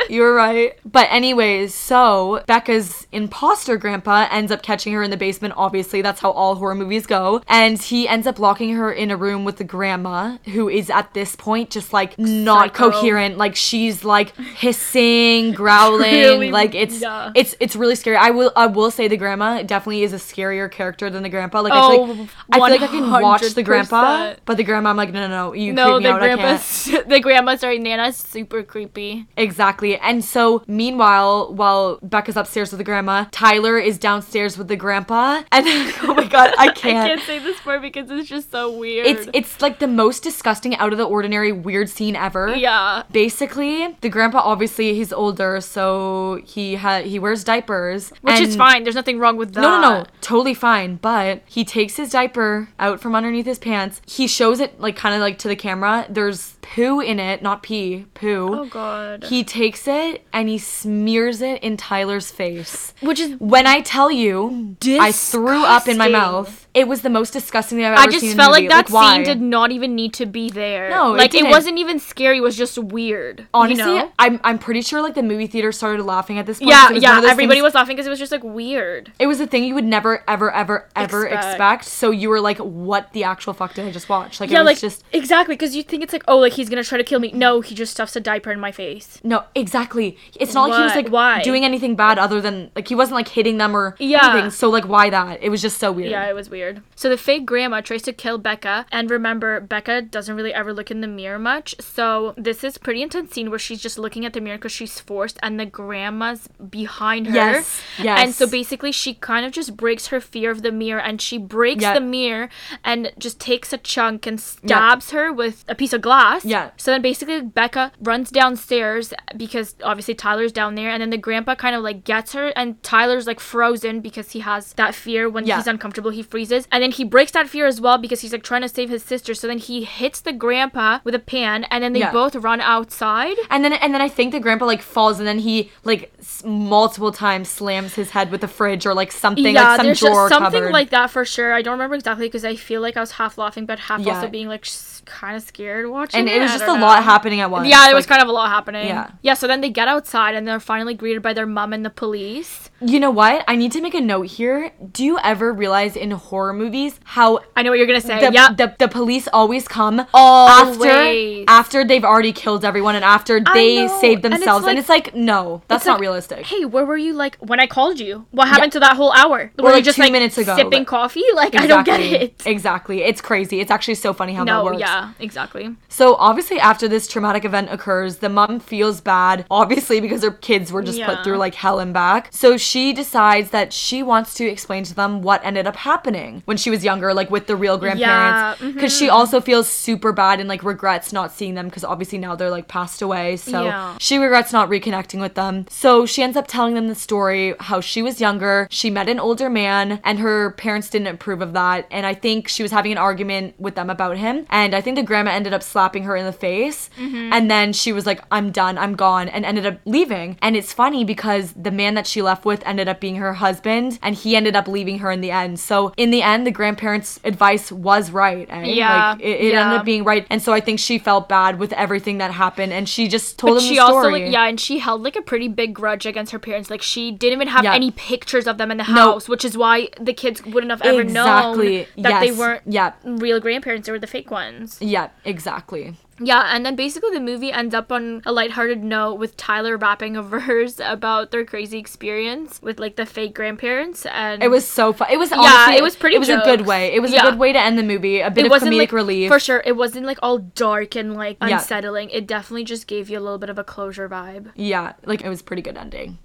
[0.09, 0.73] you were right.
[0.85, 5.53] But anyways, so Becca's imposter grandpa ends up catching her in the basement.
[5.57, 7.41] Obviously, that's how all horror movies go.
[7.47, 11.13] And he ends up locking her in a room with the grandma, who is at
[11.13, 12.91] this point just like not Psycho.
[12.91, 13.37] coherent.
[13.37, 16.11] Like she's like hissing, growling.
[16.11, 17.31] Really, like it's yeah.
[17.35, 18.15] it's it's really scary.
[18.17, 21.61] I will I will say the grandma definitely is a scarier character than the grandpa.
[21.61, 24.63] Like I Oh, feel like I feel like I can watch the grandpa, but the
[24.63, 26.21] grandma I'm like no no no you No, creep me the out.
[26.23, 27.09] I can't.
[27.09, 29.27] the grandma, sorry, Nana's super creepy.
[29.37, 29.90] Exactly.
[29.97, 35.41] And so, meanwhile, while Becca's upstairs with the grandma, Tyler is downstairs with the grandpa.
[35.51, 35.65] And
[36.03, 37.07] oh my god, I I can't.
[37.07, 39.05] can't say this part because it's just so weird.
[39.05, 42.55] It's it's like the most disgusting, out of the ordinary, weird scene ever.
[42.55, 43.03] yeah.
[43.11, 48.83] Basically, the grandpa obviously he's older, so he ha- he wears diapers, Which is fine.
[48.83, 49.61] There's nothing wrong with that.
[49.61, 50.95] No, no, no, totally fine.
[50.95, 54.01] But he takes his diaper out from underneath his pants.
[54.07, 56.05] He shows it like kind of like to the camera.
[56.09, 58.59] There's poo in it, not pee, poo.
[58.59, 59.25] Oh god.
[59.25, 62.93] He takes it and he smears it in Tyler's face.
[63.01, 66.67] Which is When I tell you, I threw up in my mouth.
[66.73, 68.31] It was the most disgusting thing I've I ever just seen.
[68.31, 69.15] in a felt like that why?
[69.15, 70.89] scene did not even need to be there.
[70.89, 71.49] No, like it, didn't.
[71.51, 72.37] wasn't even scary.
[72.37, 73.47] It was just weird.
[73.53, 74.11] Honestly, you know?
[74.19, 76.69] I'm I'm pretty sure like the movie theater started laughing at this point.
[76.69, 77.29] yeah, so it was one yeah.
[77.31, 79.11] Everybody things- was laughing because it was just like weird.
[79.19, 81.45] It was a thing you would never, ever, ever, ever Expect.
[81.45, 81.85] expect.
[81.85, 84.61] So you were like, "What the actual fuck did I just watch?" Like, Yeah, it
[84.61, 87.03] was like just exactly because you think it's like oh like he's gonna try to
[87.03, 87.31] kill me.
[87.33, 89.19] No, he just stuffs a diaper in my face.
[89.23, 90.17] no, exactly.
[90.39, 91.41] It's not like he was like Why?
[91.41, 94.31] doing anything bad other than like he wasn't like hitting them or Yeah.
[94.31, 94.51] anything.
[94.51, 95.43] So like, why that?
[95.43, 96.11] It was just so weird.
[96.11, 96.60] Yeah, it was weird.
[96.95, 100.91] So the fake grandma tries to kill Becca, and remember, Becca doesn't really ever look
[100.91, 101.75] in the mirror much.
[101.79, 104.99] So this is pretty intense scene where she's just looking at the mirror because she's
[104.99, 107.33] forced, and the grandma's behind her.
[107.35, 108.19] Yes, yes.
[108.21, 111.37] And so basically, she kind of just breaks her fear of the mirror, and she
[111.37, 111.93] breaks Yeah.
[111.93, 112.49] the mirror
[112.83, 116.45] and just takes a chunk and stabs her with a piece of glass.
[116.45, 116.71] Yeah.
[116.77, 121.55] So then basically, Becca runs downstairs because obviously Tyler's down there, and then the grandpa
[121.55, 125.45] kind of like gets her, and Tyler's like frozen because he has that fear when
[125.45, 125.57] Yeah.
[125.57, 128.43] he's uncomfortable, he freezes, and then he breaks that fear as well because he's like
[128.43, 129.33] trying to save his sister.
[129.33, 132.11] So then he hits the grandpa with a pan, and then they Yeah.
[132.11, 133.37] both run outside.
[133.49, 136.11] And then and then I think the grandpa like falls and then he like
[136.43, 139.99] multiple times slams his head with the fridge or like something yeah, like some there's
[139.99, 140.73] drawer just something covered.
[140.73, 141.53] like that for sure.
[141.53, 144.15] I don't remember exactly because I feel like I was half laughing, but half Yeah.
[144.15, 144.65] also being like
[145.05, 146.19] kind of scared watching.
[146.19, 147.67] and it was just a don't lot happening at once.
[147.67, 148.87] Yeah, there was kind of a lot happening.
[148.87, 149.09] Yeah.
[149.21, 151.89] Yeah, so then they get outside and they're finally greeted by their mom and the
[151.89, 152.69] police.
[152.81, 153.43] You know what?
[153.47, 154.71] I need to make a note here.
[154.91, 158.19] Do you ever realize in horror movies how I know what you're gonna say.
[158.25, 158.49] the, yeah.
[158.53, 161.45] the, the police always come Always.
[161.47, 164.77] after after they've already killed everyone and after they know, saved and it's themselves and
[164.79, 167.99] it's like, no that's not like, realistic Hey, where were you like when I called
[167.99, 168.25] you?
[168.31, 169.51] What happened to that whole hour?
[169.57, 171.23] Were like, you just two like minutes ago, sipping like- coffee?
[171.41, 172.41] Like I don't get it.
[172.45, 175.75] exactly it's crazy it's actually so funny how that No, works yeah, exactly.
[175.89, 180.71] So obviously after this traumatic event occurs, the mom feels bad, obviously because her kids
[180.71, 181.23] were just put Yeah.
[181.23, 182.29] through like hell and back.
[182.31, 186.57] So she decides that she wants to explain to them what ended up happening when
[186.57, 188.61] she was younger, like with the real grandparents.
[188.61, 188.71] mm-hmm.
[188.73, 192.35] Because she also feels super bad and like regrets not seeing them because obviously now
[192.35, 193.37] they're like passed away.
[193.37, 193.95] So Yeah.
[193.99, 195.65] she regrets not reconnecting with them.
[195.69, 199.19] So she ends up telling them the story how she was younger, she met an
[199.19, 201.87] older man, and her parents didn't approve of that.
[201.91, 204.45] And I think she was having an argument with them about him.
[204.49, 206.89] And I think the grandma ended up slapping her in the face.
[206.99, 207.33] Mm-hmm.
[207.33, 210.37] And then she was like, I'm done, I'm gone, and ended up leaving.
[210.41, 213.99] And it's funny because the man that she left with ended up being her husband,
[214.01, 215.59] and he ended up leaving her in the end.
[215.59, 218.47] So in the end, the grandparents' advice was right.
[218.49, 218.63] eh?
[218.63, 219.61] Yeah, Like, it, it yeah.
[219.65, 220.25] ended up being right.
[220.29, 223.55] And so I think she felt bad with everything that happened, and she just told
[223.55, 226.05] But him she the also like yeah, and she held like a pretty big grudge
[226.05, 226.69] against her parents.
[226.69, 227.73] Like she didn't even have Yeah.
[227.73, 229.13] any pictures of them in the No.
[229.13, 231.77] house, which is why the kids wouldn't have ever Exactly.
[231.77, 232.93] known that they weren't Yeah.
[233.03, 234.77] real grandparents; they were the fake ones.
[234.81, 235.95] Yeah, exactly.
[236.23, 240.15] Yeah, and then basically the movie ends up on a lighthearted note with Tyler rapping
[240.15, 244.93] a verse about their crazy experience with like the fake grandparents, and It was so
[244.93, 245.07] fun.
[245.11, 246.93] It was honestly, it was pretty It was a good way.
[246.93, 247.27] It was Yeah.
[247.27, 248.21] a good way to end the movie.
[248.21, 249.29] A bit it of wasn't comedic like relief.
[249.31, 249.61] for sure.
[249.65, 251.57] It wasn't like all dark and like Yeah.
[251.59, 252.09] unsettling.
[252.11, 254.51] It definitely just gave you a little bit of a closure vibe.
[254.55, 256.19] Yeah, like it was a pretty good ending.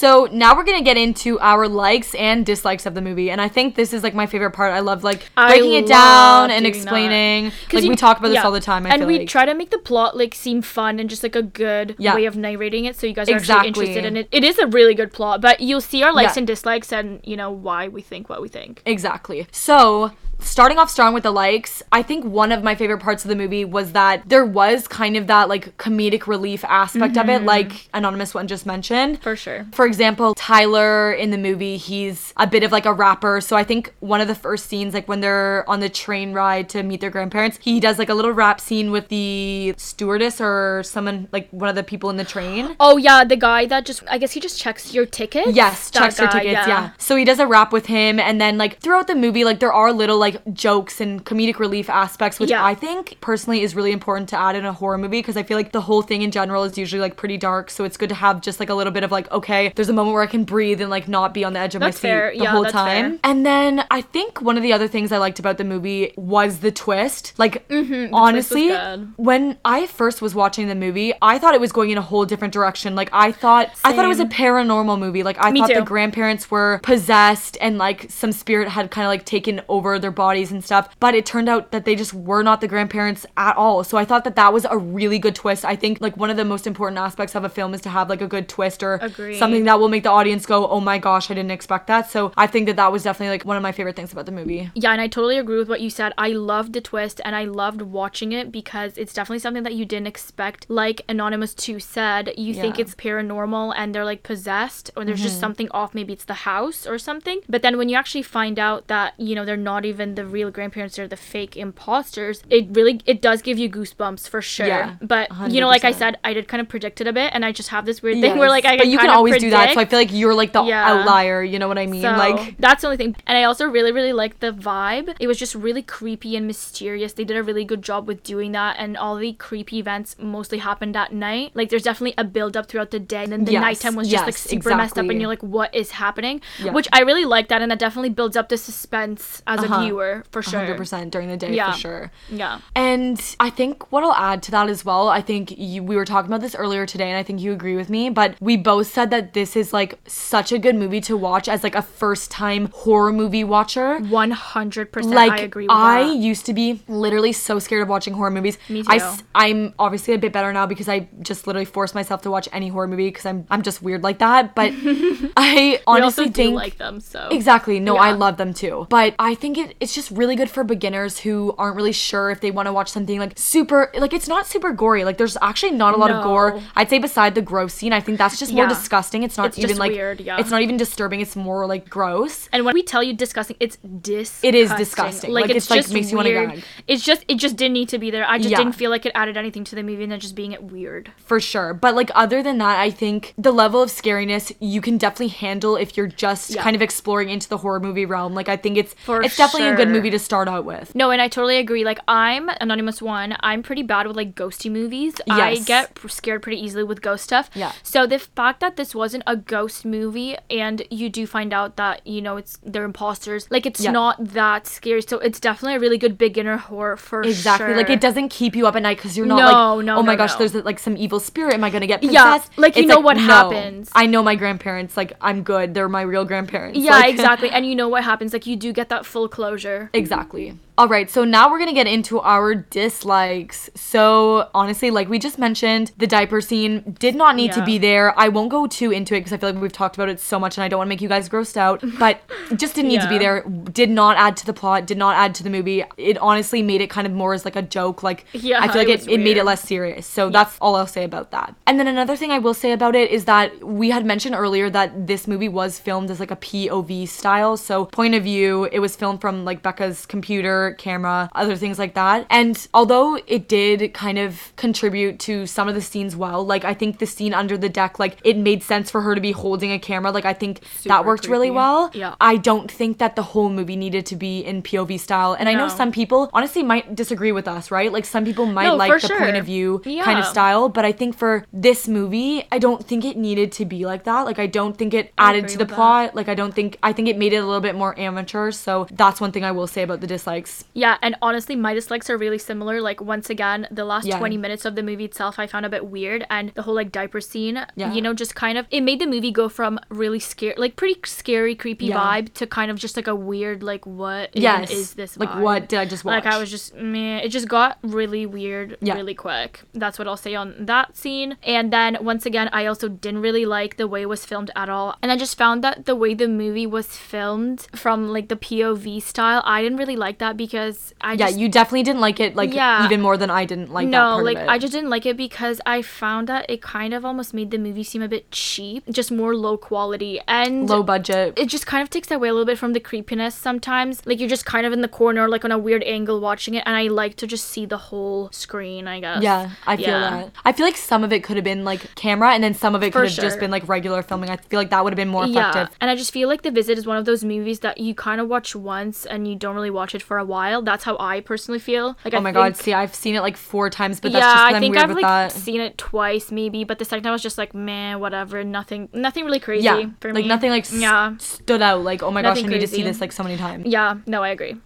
[0.00, 3.48] So now we're gonna get into our likes and dislikes of the movie, and I
[3.48, 4.72] think this is like my favorite part.
[4.72, 7.44] I love like I breaking it down and explaining.
[7.44, 7.48] that.
[7.48, 7.68] explaining.
[7.68, 8.86] 'Cause Like we talk about this all the time.
[8.86, 9.28] I and we like.
[9.28, 12.14] try to make the plot like seem fun and just like a good Yeah.
[12.14, 13.68] way of narrating it, so you guys are Exactly.
[13.68, 14.28] actually interested in it.
[14.32, 16.40] It is a really good plot, but you'll see our likes Yeah.
[16.40, 18.80] and dislikes and you know why we think what we think.
[18.86, 19.48] Exactly.
[19.52, 23.28] So, starting off strong with the likes, I think one of my favorite parts of
[23.28, 27.42] the movie was that there was kind of that like comedic relief aspect of it,
[27.42, 29.14] like Anonymous one just mentioned.
[29.14, 29.22] Mm-hmm.
[29.22, 29.66] For sure.
[29.72, 33.40] For example, Tyler in the movie, he's a bit of like a rapper.
[33.40, 36.68] So I think one of the first scenes, like when they're on the train ride
[36.70, 40.82] to meet their grandparents, he does like a little rap scene with the stewardess or
[40.84, 42.76] someone, like one of the people in the train.
[42.90, 45.54] Oh yeah, the guy that just I guess he just checks your ticket.
[45.54, 46.66] Yes, That checks guy, tickets.
[46.66, 46.90] Yeah.
[46.98, 49.72] So he does a rap with him, and then like throughout the movie, like there
[49.72, 52.64] are little like jokes and comedic relief aspects, which Yeah.
[52.64, 55.56] I think personally is really important to add in a horror movie because I feel
[55.56, 57.70] like the whole thing in general is usually like pretty dark.
[57.70, 59.92] So it's good to have just like a little bit of like, okay, there's a
[59.92, 62.00] moment where I can breathe and like not be on the edge of That's my
[62.00, 62.30] seat fair.
[62.32, 63.10] the Yeah, whole time.
[63.12, 63.20] fair.
[63.24, 66.60] And then I think one of the other things I liked about the movie was
[66.60, 67.32] the twist.
[67.38, 69.12] Like Mm-hmm, honestly, good.
[69.16, 72.24] when I first was watching the movie, I thought it was going in a whole
[72.24, 72.94] different direction.
[72.94, 75.22] Like I thought, I thought it was a paranormal movie.
[75.22, 79.08] Like I Me thought the grandparents were possessed and like some spirit had kind of
[79.10, 80.84] like taken over their bodies and stuff.
[81.00, 83.82] But it turned out that they just were not the grandparents at all.
[83.84, 85.64] So I thought that that was a really good twist.
[85.64, 88.08] I think like one of the most important aspects of a film is to have
[88.08, 89.38] like a good twist or Agree.
[89.38, 92.32] something that will make the audience go, "Oh my gosh, I didn't expect that." So
[92.36, 94.70] I think that that was definitely like one of my favorite things about the movie.
[94.74, 96.12] Yeah, and I totally agree with what you said.
[96.18, 99.84] I loved the twist and I loved watching it because it's definitely something that you
[99.84, 100.68] didn't expect.
[100.68, 105.34] Like Anonymous 2 said, you think it's paranormal and they're like possessed or there's just
[105.34, 105.40] mm-hmm.
[105.40, 105.94] something off.
[105.94, 107.40] Maybe it's the house or something.
[107.48, 110.50] But then when you actually find out that, you know, they're not even the real
[110.50, 114.66] grandparents, they're the fake imposters, it really, it does give you goosebumps for sure.
[114.66, 117.30] Yeah, but, you know, like I said, I did kind of predict it a bit
[117.34, 119.50] and I just have this weird thing where like I but you can always do
[119.50, 119.74] that.
[119.74, 120.84] So I feel like you're like the Yeah.
[120.92, 121.42] outlier.
[121.42, 122.02] You know what I mean?
[122.02, 123.16] so like that's the only thing.
[123.26, 125.14] And I also really, really liked the vibe.
[125.20, 127.12] It was just really creepy and mysterious.
[127.14, 130.58] They did a really good job with doing that, and all the creepy events mostly
[130.58, 131.52] happened at night.
[131.54, 134.08] Like there's definitely a build up throughout the day, and then the Yes, nighttime was
[134.08, 136.40] just like yes, super messed up, and you're like, what is happening?
[136.62, 136.72] Yeah.
[136.72, 139.74] Which I really like that, and that definitely builds up the suspense as Uh-huh.
[139.74, 139.99] a viewer
[140.30, 140.60] for sure.
[140.60, 141.72] 100% during the day Yeah.
[141.72, 142.12] for sure.
[142.30, 142.60] Yeah.
[142.74, 146.04] And I think what I'll add to that as well, I think you, we were
[146.04, 148.86] talking about this earlier today, and I think you agree with me, but we both
[148.86, 152.30] said that this is like such a good movie to watch as like a first
[152.30, 153.98] time horror movie watcher.
[153.98, 155.14] One hundred percent.
[155.14, 155.76] Like I agree with you.
[155.82, 156.16] I that.
[156.16, 158.58] used to be literally so scared of watching horror movies.
[158.68, 158.98] Me too.
[159.34, 162.48] I am obviously a bit better now because I just literally force myself to watch
[162.52, 164.54] any horror movie because I'm I'm just weird like that.
[164.54, 164.72] But
[165.36, 167.80] I honestly do think like them, so Exactly.
[167.80, 168.86] No, I love them too.
[168.90, 172.40] But I think it, it's just really good for beginners who aren't really sure if
[172.40, 175.04] they want to watch something like super, like it's not super gory.
[175.04, 176.60] Like there's actually not a lot of gore.
[176.76, 178.68] I'd say beside the gross scene, I think that's just more Yeah.
[178.68, 179.22] disgusting.
[179.22, 180.38] It's not It's even like, weird, yeah.
[180.38, 181.20] it's not even disturbing.
[181.20, 182.48] It's more like gross.
[182.52, 184.48] And when we tell you disgusting, it's disgusting.
[184.48, 185.32] It is disgusting.
[185.32, 186.62] Like, it's, like, makes you wanna gag.
[186.86, 188.26] It's just it just didn't need to be there.
[188.28, 188.58] I just Yeah.
[188.58, 191.10] didn't feel like it added anything to the movie and then just being it weird.
[191.16, 191.72] for sure.
[191.72, 195.76] But like other than that, I think the level of scariness you can definitely handle
[195.76, 198.34] if you're just kind of exploring into the horror movie realm.
[198.34, 200.94] Like I think it's For it's definitely a good movie to start out with.
[200.94, 201.84] No, and I totally agree.
[201.84, 203.36] Like I'm anonymous one.
[203.40, 205.14] I'm pretty bad with like ghosty movies.
[205.26, 205.38] Yes.
[205.40, 207.50] I get scared pretty easily with ghost stuff.
[207.54, 207.72] Yeah.
[207.82, 212.06] So the fact that this wasn't a ghost movie and you do find out that
[212.06, 213.92] you know it's they're imposters, like it's Yeah.
[213.92, 215.02] not that scary.
[215.02, 217.74] So it's definitely a really good beginner horror for Exactly.
[217.74, 220.02] Like it doesn't keep you up at night because you're not No, like, no, oh
[220.02, 220.38] my no, gosh, no.
[220.38, 221.54] there's like some evil spirit.
[221.54, 222.50] Am I gonna get possessed?
[222.56, 223.90] Yeah, like, you It's know what happens.
[223.94, 224.96] I know my grandparents.
[224.96, 225.74] Like I'm good.
[225.74, 226.78] They're my real grandparents.
[226.78, 227.50] Yeah, Like, exactly.
[227.60, 228.32] And you know what happens?
[228.32, 229.59] Like you do get that full closure.
[229.92, 230.56] Exactly.
[230.80, 233.68] All right, so now we're gonna get into our dislikes.
[233.74, 238.18] So honestly, like we just mentioned, the diaper scene did not need to be there.
[238.18, 240.38] I won't go too into it because I feel like we've talked about it so
[240.38, 241.84] much, and I don't want to make you guys grossed out.
[241.98, 242.22] But
[242.56, 243.42] just didn't need to be there.
[243.42, 244.86] Did not add to the plot.
[244.86, 245.84] Did not add to the movie.
[245.98, 248.02] It honestly made it kind of more as like a joke.
[248.02, 250.06] Like Yeah, I feel like it it, it made it less serious.
[250.06, 251.54] So that's all I'll say about that.
[251.66, 254.70] And then another thing I will say about it is that we had mentioned earlier
[254.70, 257.58] that this movie was filmed as like a POV style.
[257.58, 261.94] So point of view, it was filmed from like Becca's computer, camera, other things like
[261.94, 262.26] that.
[262.30, 266.74] And although it did kind of contribute to some of the scenes well, like I
[266.74, 269.72] think the scene under the deck, like it made sense for her to be holding
[269.72, 270.10] a camera.
[270.10, 271.90] Like I think that Super worked really well.
[271.94, 272.14] Yeah.
[272.20, 275.34] I don't think that the whole movie needed to be in POV style.
[275.38, 277.92] And I know some people honestly might disagree with us, right?
[277.92, 280.92] Like some people might No, like the point of view kind of style, but I
[280.92, 284.22] think for this movie, I don't think it needed to be like that.
[284.22, 285.74] Like I don't think it added to the with that.
[285.74, 286.14] plot.
[286.14, 288.50] Like I don't think I think it made it a little bit more amateur.
[288.50, 290.49] So that's one thing I will say about the dislikes.
[290.74, 292.80] Yeah, and honestly, my dislikes are really similar.
[292.80, 294.18] Like once again, the last Yeah.
[294.18, 296.90] 20 minutes of the movie itself I found a bit weird and the whole like
[296.92, 297.92] diaper scene, Yeah.
[297.92, 300.98] you know, just kind of it made the movie go from really scary like pretty
[301.04, 301.98] scary, creepy Yeah.
[302.00, 304.70] vibe to kind of just like a weird like what Yes.
[304.70, 306.24] is this Like what did I just watch?
[306.24, 307.18] Like I was just meh.
[307.18, 308.94] It just got really weird Yeah.
[308.94, 309.62] really quick.
[309.74, 311.36] That's what I'll say on that scene.
[311.42, 314.68] And then once again, I also didn't really like the way it was filmed at
[314.68, 314.96] all.
[315.02, 319.00] And I just found that the way the movie was filmed from like the POV
[319.02, 322.34] style, I didn't really like that because I yeah, just you definitely didn't like it
[322.34, 322.84] like Yeah.
[322.86, 324.48] even more than I didn't like that no, part like of it.
[324.48, 327.58] I just didn't like it because I found that it kind of almost made the
[327.58, 331.34] movie seem a bit cheap, just more low quality and low budget.
[331.36, 334.00] it just kind of takes away a little bit from the creepiness sometimes.
[334.06, 336.62] Like you're just kind of in the corner, like on a weird angle watching it,
[336.66, 339.22] and I like to just see the whole screen, I guess.
[339.22, 340.10] Yeah, I feel Yeah.
[340.10, 340.30] that.
[340.44, 342.82] I feel like some of it could have been like camera, and then some of
[342.82, 344.30] it could have just been like regular filming.
[344.30, 345.68] I feel like that would have been more effective.
[345.70, 347.94] Yeah, and I just feel like The Visit is one of those movies that you
[347.94, 350.62] kind of watch once and you don't really watch it for a while.
[350.62, 351.96] That's how I personally feel.
[352.04, 354.32] Like, Oh I my god, see, I've seen it like four times, but that's yeah,
[354.34, 355.32] just 'cause I think I've like that.
[355.32, 358.88] seen it twice maybe, but the second time I was just like, man, whatever, nothing,
[358.92, 360.28] nothing really crazy yeah, for like me.
[360.28, 361.82] nothing like s- yeah, stood out.
[361.84, 363.66] Like, oh my gosh, I Nothing need to see this like so many times.
[363.66, 364.56] yeah, no, I agree.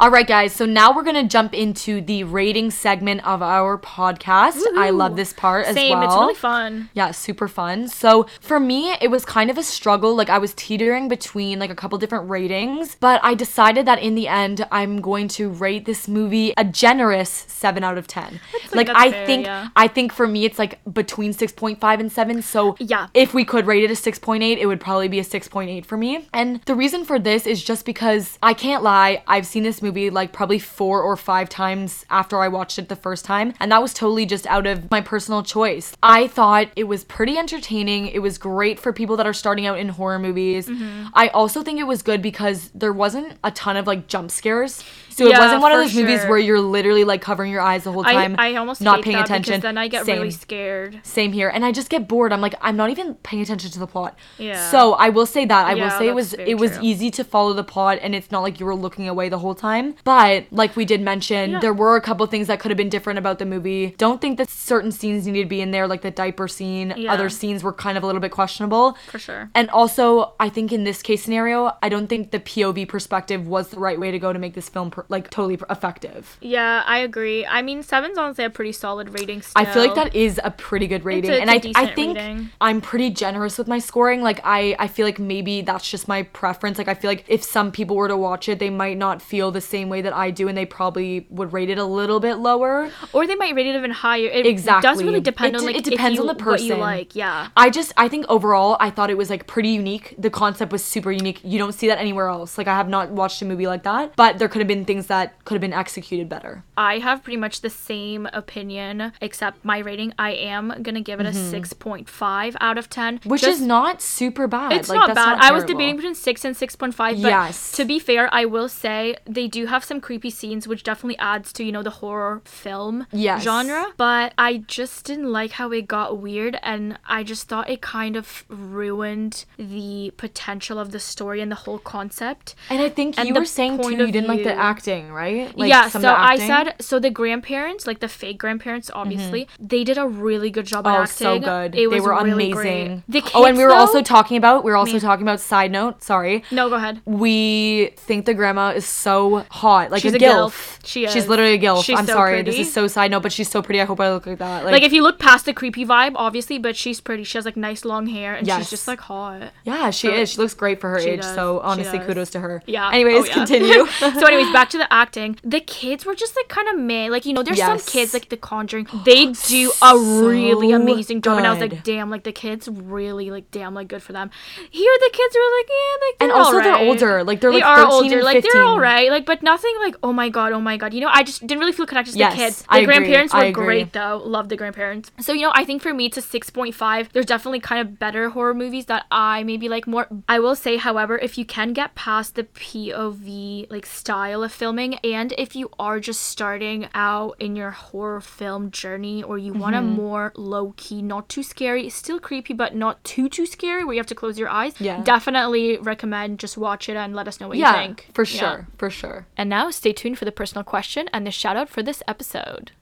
[0.00, 0.54] All right, guys.
[0.54, 4.62] So now we're gonna jump into the rating segment of our podcast.
[4.74, 5.98] I love this part as Same.
[5.98, 6.04] well.
[6.08, 6.88] It's really fun.
[6.94, 7.86] Yeah, super fun.
[7.86, 10.14] So for me, it was kind of a struggle.
[10.16, 14.14] Like I was teetering between like a couple different ratings, but I decided that in
[14.14, 18.40] the end, I'm going to rate this movie a generous seven out of ten.
[18.72, 19.68] like that's I fair, think, yeah.
[19.76, 22.40] I think for me, it's like between six point five and seven.
[22.40, 23.08] So Yeah.
[23.12, 25.46] if we could rate it a six point eight, it would probably be a six
[25.46, 26.26] point eight for me.
[26.32, 29.89] And the reason for this is just because I can't lie, I've seen this movie
[30.10, 33.82] like probably four or five times after I watched it the first time, and that
[33.82, 35.94] was totally just out of my personal choice.
[36.02, 38.08] I thought it was pretty entertaining.
[38.08, 40.68] It was great for people that are starting out in horror movies.
[40.68, 41.08] Mm-hmm.
[41.14, 44.84] I also think it was good because there wasn't a ton of like jump scares.
[45.20, 47.84] So it Yeah, wasn't one of those movies where you're literally like covering your eyes
[47.84, 49.60] the whole time, I almost not paying attention.
[49.60, 50.16] then I get Same.
[50.16, 50.98] really scared.
[51.02, 51.50] Same here.
[51.50, 52.32] And I just get bored.
[52.32, 54.16] I'm like, I'm not even paying attention to the plot.
[54.38, 54.70] Yeah.
[54.70, 55.66] So I will say that.
[55.66, 56.80] I will say it was it was true.
[56.82, 59.54] easy to follow the plot and it's not like you were looking away the whole
[59.54, 59.94] time.
[60.04, 61.60] But like we did mention, Yeah.
[61.60, 63.94] there were a couple things that could have been different about the movie.
[63.98, 66.94] Don't think that certain scenes needed to be in there, like the diaper scene.
[66.96, 67.12] Yeah.
[67.12, 68.96] Other scenes were kind of a little bit questionable.
[69.10, 69.50] For sure.
[69.54, 73.68] And also, I think in this case scenario, I don't think the POV perspective was
[73.68, 76.38] the right way to go to make this film per- like totally effective.
[76.40, 77.44] Yeah, I agree.
[77.44, 79.42] I mean, seven's honestly a pretty solid rating.
[79.42, 79.60] Still.
[79.60, 82.50] I feel like that is a pretty good rating, a- and I I think rating.
[82.60, 84.22] I'm pretty generous with my scoring.
[84.22, 86.78] Like I I feel like maybe that's just my preference.
[86.78, 89.50] Like I feel like if some people were to watch it, they might not feel
[89.50, 92.36] the same way that I do, and they probably would rate it a little bit
[92.36, 92.90] lower.
[93.12, 94.28] or they might rate it even higher.
[94.28, 96.68] It does really depend It on like it depends if on you, the what you
[96.68, 96.80] person.
[96.80, 97.16] like.
[97.16, 97.48] Yeah.
[97.56, 100.14] I just I think overall I thought it was like pretty unique.
[100.18, 101.40] The concept was super unique.
[101.42, 102.56] You don't see that anywhere else.
[102.58, 104.99] Like I have not watched a movie like that, but there could have been things
[105.08, 106.64] that could have been executed better.
[106.76, 110.12] I have pretty much the same opinion, except my rating.
[110.18, 113.28] I am gonna give it a six point five out of ten, Mm-hmm.
[113.28, 114.72] Which Just- is not super bad.
[114.72, 115.36] It's like, not that's bad.
[115.36, 117.20] not I was debating between six and six point five.
[117.20, 117.72] But Yes.
[117.72, 121.52] to be fair, I will say they do have some creepy scenes, which definitely adds
[121.54, 123.42] to you know the horror film Yes.
[123.42, 123.86] genre.
[123.96, 128.16] But I just didn't like how it got weird, and I just thought it kind
[128.16, 132.54] of ruined the potential of the story and the whole concept.
[132.68, 135.56] And I think And you were saying too you didn't like the view- acting, right?
[135.56, 138.98] Like yeah, some so I said so the grandparents, like the fake grandparents, mm-hmm.
[138.98, 141.06] obviously, they did a really good job Oh, acting.
[141.16, 141.74] so good.
[141.74, 142.52] It they were really amazing.
[142.54, 143.02] Great.
[143.08, 145.00] The oh, and we were kids, also talking about we were also Me.
[145.00, 146.44] talking about side note, sorry.
[146.50, 147.00] No, go ahead.
[147.04, 150.50] We think the grandma is so hot, like She's a, a gilf.
[150.52, 150.80] gilf.
[150.84, 151.84] She She's literally a gilf.
[151.84, 153.80] She's I'm so sorry, this is so side note, but she's so pretty.
[153.80, 154.64] I hope I look like that.
[154.64, 157.24] Like, Like if you look past the creepy vibe, obviously, but she's pretty.
[157.24, 158.58] She has like nice long hair, and Yes.
[158.60, 159.52] she's just like hot.
[159.64, 160.30] yeah, she so- is.
[160.30, 161.20] She looks great for her age.
[161.20, 161.34] does.
[161.34, 162.62] So honestly, kudos to her.
[162.66, 162.90] Yeah.
[162.92, 163.34] Anyways, Oh, yeah.
[163.34, 163.86] continue.
[163.98, 165.38] so, anyways, back to the acting.
[165.42, 167.08] The kids were just like kind of meh.
[167.08, 167.84] Like you know, there's Yes.
[167.84, 168.86] some kids like The Conjuring.
[169.04, 172.68] They oh, do a really amazing job, and I was like, damn, like the kids
[172.68, 174.30] really like damn like good for them.
[174.70, 177.24] Here, the kids were like, yeah, like And also they're older.
[177.24, 178.22] Like, they're, they like, are 13 older.
[178.22, 179.10] Like they're all right.
[179.10, 180.94] Like, but nothing like oh my god, oh my god.
[180.94, 182.62] You know, I just didn't really feel connected to Yes, the kids.
[182.62, 182.86] The I agree.
[182.94, 183.64] grandparents were agree.
[183.64, 184.22] great though.
[184.24, 185.10] Love the grandparents.
[185.20, 187.12] So you know, I think for me it's a six point five.
[187.12, 190.06] There's definitely kind of better horror movies that I maybe like more.
[190.28, 194.94] I will say, however, if you can get past the POV like style of filming,
[195.16, 199.74] and if you are just starting out in your horror film journey, or you want
[199.74, 200.02] a Mm-hmm.
[200.04, 204.00] more low key, not too scary, still creepy, but not too too scary, where you
[204.00, 204.74] have to close your eyes.
[204.78, 205.02] Yeah.
[205.02, 207.96] definitely recommend just watch it and let us know what yeah, you think.
[208.12, 208.38] for Yeah.
[208.40, 209.26] sure, for sure.
[209.38, 212.72] And now stay tuned for the personal question and the shout out for this episode.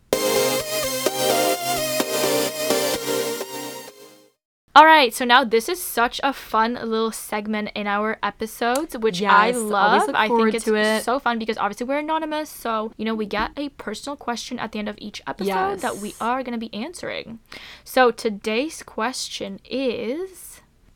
[4.74, 9.20] All right, so now this is such a fun little segment in our episodes, which
[9.22, 10.10] I Yes, always love.
[10.14, 11.02] I think it's it.
[11.04, 14.70] so fun because obviously we're anonymous, so you know we get a personal question at
[14.70, 17.40] the end of each episode that we are going to be answering.
[17.82, 20.47] So today's question is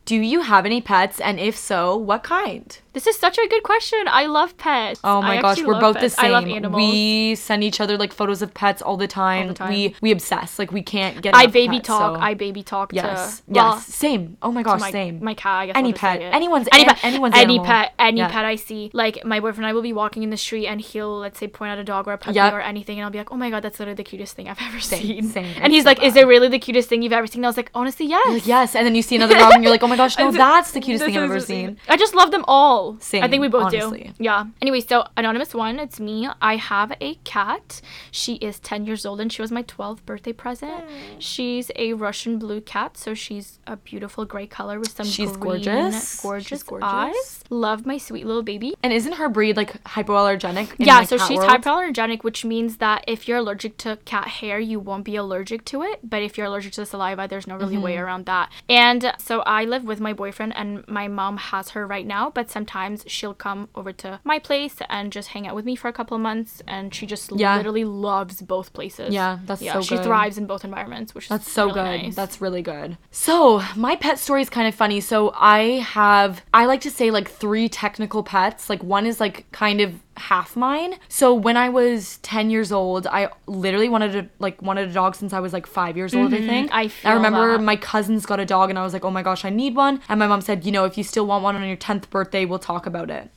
[0.05, 1.21] Do you have any pets?
[1.21, 2.77] And if so, what kind?
[2.91, 3.99] This is such a good question.
[4.07, 4.99] I love pets.
[5.03, 6.25] Oh my I gosh, we're both the same.
[6.25, 6.79] I love animals.
[6.79, 9.47] We send each other like photos of pets all the time.
[9.47, 9.69] the time.
[9.69, 10.59] We we obsess.
[10.59, 11.29] Like we can't get.
[11.29, 11.41] Enough.
[11.41, 12.15] I baby pets, talk.
[12.17, 14.37] so- I baby talk yes, to well, yes, same.
[14.43, 15.23] Oh my gosh, my, same.
[15.23, 15.53] My cat.
[15.61, 16.21] I guess Any pet.
[16.21, 17.03] Anyone's any an- pet.
[17.05, 17.65] anyone's any animal.
[17.65, 17.93] pet.
[17.97, 18.27] Any Yeah.
[18.29, 18.91] pet I see.
[18.93, 21.47] Like my boyfriend and I will be walking in the street and he'll let's say
[21.47, 22.53] point out a dog or a puppy Yep.
[22.53, 24.61] or anything and I'll be like, oh my god, that's literally the cutest thing I've
[24.61, 25.23] ever Same, seen.
[25.29, 25.45] same.
[25.55, 27.39] And It's he's so like, is it really the cutest thing you've ever seen?
[27.39, 28.27] And I was like, honestly, yes.
[28.29, 30.31] Like, yes, and then you see another dog and you're like, oh my gosh, no,
[30.31, 31.77] that's the cutest thing I've ever seen.
[31.87, 32.97] I just love them all.
[32.99, 34.11] Same, I think we both honestly.
[34.17, 34.23] do.
[34.23, 34.45] Yeah.
[34.61, 36.27] Anyway, so anonymous one, it's me.
[36.41, 37.81] I have a cat.
[38.11, 40.85] She is 10 years old and she was my 12th birthday present.
[41.19, 45.63] She's a Russian blue cat, so she's a beautiful gray color with some She's green,
[45.63, 46.19] gorgeous.
[46.21, 46.87] gorgeous, She's gorgeous.
[46.87, 47.43] eyes.
[47.49, 48.75] Love my sweet little baby.
[48.83, 50.73] And isn't her breed like hypoallergenic?
[50.77, 51.49] yeah, so she's world?
[51.49, 55.83] hypoallergenic, which means that if you're allergic to cat hair, you won't be allergic to
[55.83, 55.99] it.
[56.03, 58.03] But if you're allergic to the saliva, there's no really way Mm-hmm.
[58.03, 58.49] around that.
[58.69, 62.29] And so I live live with my boyfriend and my mom has her right now,
[62.29, 65.87] but sometimes she'll come over to my place and just hang out with me for
[65.87, 67.57] a couple of months and she just Yeah.
[67.57, 69.13] literally loves both places.
[69.13, 70.05] Yeah, that's yeah, so she good.
[70.05, 72.03] thrives in both environments, which That's is so really good.
[72.03, 72.15] nice.
[72.15, 72.97] That's really good.
[73.11, 75.01] So, my pet story is kind of funny.
[75.01, 78.69] So, I have, I like to say like three technical pets.
[78.69, 80.95] Like, one is like kind of half mine.
[81.09, 85.15] So, when I was 10 years old, I literally wanted to, like, wanted a dog
[85.15, 86.71] since I was like five years old, I think.
[86.71, 87.07] Mm-hmm.
[87.07, 87.63] I remember that.
[87.63, 90.01] my cousins got a dog and I was like, oh my gosh, I need one.
[90.09, 92.45] And my mom said, you know, if you still want one on your 10th birthday,
[92.45, 93.29] we'll talk about it.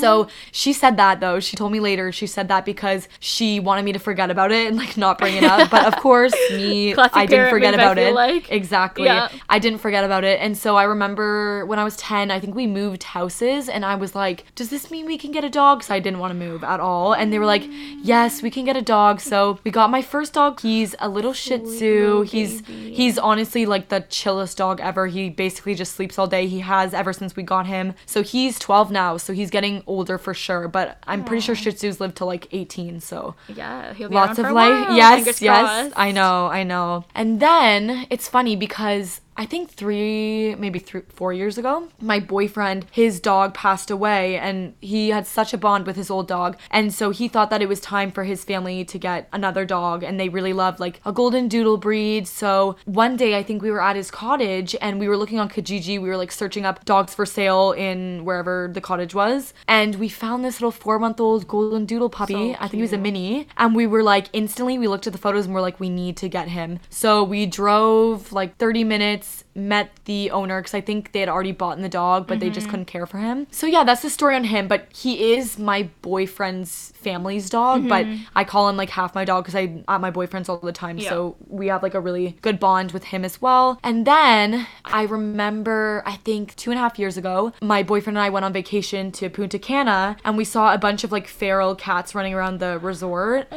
[0.00, 1.40] So she said that though.
[1.40, 4.66] She told me later she said that because she wanted me to forget about it
[4.68, 5.70] and like not bring it up.
[5.70, 8.14] But of course, me, Classic I didn't forget about it.
[8.14, 8.50] like.
[8.50, 9.04] Exactly.
[9.04, 9.28] Yeah.
[9.48, 10.40] I didn't forget about it.
[10.40, 13.94] And so I remember when I was 10, I think we moved houses and I
[13.94, 15.82] was like, does this mean we can get a dog?
[15.82, 17.12] So I didn't want to move at all.
[17.12, 17.64] And they were like,
[18.02, 19.20] yes, we can get a dog.
[19.20, 20.60] So we got my first dog.
[20.60, 22.22] He's a little Shih Tzu.
[22.22, 25.06] He's he's honestly like the chillest dog ever.
[25.06, 26.46] He basically just sleeps all day.
[26.46, 27.94] He has ever since we got him.
[28.06, 29.16] So he's 12 now.
[29.16, 30.68] So he's getting older for sure.
[30.68, 33.00] But I'm pretty sure Shih Tzus live till like 18.
[33.00, 34.96] So yeah, he'll be lots of life.
[34.96, 35.60] Yes, fingers yes.
[35.60, 35.92] crossed.
[35.98, 37.04] I know, I know.
[37.14, 42.86] And then it's funny because I think three, maybe three, four years ago, my boyfriend,
[42.90, 46.92] his dog passed away, and he had such a bond with his old dog, and
[46.92, 50.20] so he thought that it was time for his family to get another dog, and
[50.20, 52.28] they really loved like a golden doodle breed.
[52.28, 55.48] So one day, I think we were at his cottage, and we were looking on
[55.48, 56.00] Kijiji.
[56.00, 60.08] We were like searching up dogs for sale in wherever the cottage was, and we
[60.08, 62.34] found this little four-month-old golden doodle puppy.
[62.34, 65.12] So I think he was a mini, and we were like instantly we looked at
[65.12, 66.80] the photos and we're like we need to get him.
[66.90, 71.52] So we drove like 30 minutes, met the owner because I think they had already
[71.52, 72.54] bought in the dog, but they Mm-hmm.
[72.54, 73.46] just couldn't care for him.
[73.50, 74.68] So yeah, that's the story on him.
[74.68, 79.44] But he is my boyfriend's family's dog, but I call him like half my dog
[79.44, 80.96] because I'm at my boyfriend's all the time.
[80.96, 81.04] Mm-hmm.
[81.04, 81.10] Yeah.
[81.10, 83.78] So we have like a really good bond with him as well.
[83.82, 88.24] And then I remember, I think two and a half years ago, my boyfriend and
[88.24, 91.74] I went on vacation to Punta Cana and we saw a bunch of like feral
[91.74, 93.52] cats running around the resort.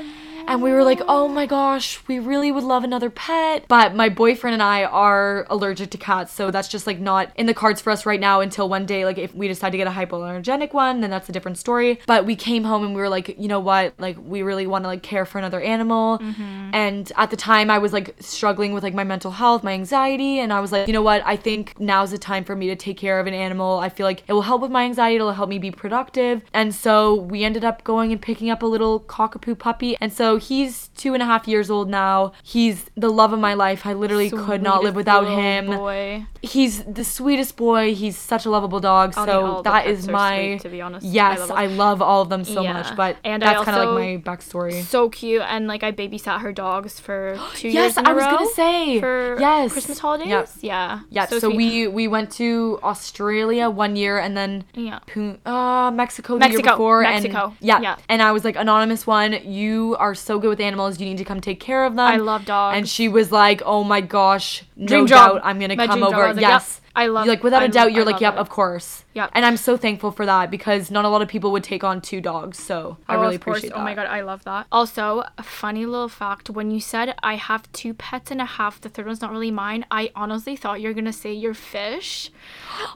[0.48, 3.66] And we were like, oh my gosh, we really would love another pet.
[3.68, 6.34] But my boyfriend and I are allergic to cats.
[6.34, 9.06] So that's just like not in the cards for us right now until one day,
[9.06, 12.00] like if we decide to get a hypoallergenic one, then that's a different story.
[12.06, 13.94] But we came home and we were like, you know what?
[13.98, 16.20] Like we really want to like care for another animal.
[16.20, 16.72] Mm-hmm.
[16.74, 20.40] And at the time I was like struggling with like my mental health, my anxiety.
[20.40, 21.22] And I was like, you know what?
[21.26, 23.80] I think now's the time for me to take care of an animal.
[23.80, 25.16] I feel like it will help with my anxiety.
[25.16, 26.44] It'll help me be productive.
[26.54, 29.98] And so we ended up going and picking up a little cockapoo puppy.
[30.00, 32.32] And so he's two and a half years old now.
[32.44, 33.86] He's the love of my life.
[33.86, 35.68] I literally could not live without him.
[35.68, 36.26] Boy.
[36.46, 37.94] He's the sweetest boy.
[37.96, 39.14] He's such a lovable dog.
[39.18, 41.06] I so that is my sweet, to be honest.
[41.06, 41.40] I yes.
[41.40, 42.74] love I love all of them so Yeah.
[42.74, 42.96] much.
[42.96, 44.84] But And that's kind of like my backstory.
[44.84, 47.98] So cute, and like I babysat her dogs for two Yes, years.
[47.98, 49.00] in a I was gonna say.
[49.00, 49.72] for Yes.
[49.74, 50.28] Christmas holidays.
[50.30, 50.50] Yep.
[50.62, 51.58] Yeah, Yeah, so, sweet.
[51.58, 55.00] we we went to Australia one year and then Yeah.
[55.46, 57.02] Uh, Mexico the year Mexico, before.
[57.02, 57.96] Mexico, And, yeah, yeah.
[58.10, 61.00] and I was like, anonymous one, you are so good with animals.
[61.00, 62.06] You need to come take care of them.
[62.08, 62.78] I love dogs.
[62.78, 65.34] And she was like, oh my gosh, no Dream job.
[65.36, 66.16] doubt, I'm gonna My come over.
[66.24, 66.82] I like, yep, yes.
[66.98, 68.40] I love- like without I a doubt, you're I like, yep, it.
[68.40, 69.04] of course.
[69.14, 69.32] Yep.
[69.34, 72.00] And I'm so thankful for that because not a lot of people would take on
[72.02, 72.58] two dogs.
[72.58, 73.58] So I Oh, really of course.
[73.60, 73.80] appreciate that.
[73.80, 74.68] Oh my god, I love that.
[74.72, 78.80] Also, a funny little fact: when you said I have two pets and a half,
[78.82, 79.86] the third one's not really mine.
[79.92, 82.32] I honestly thought you're gonna say your fish.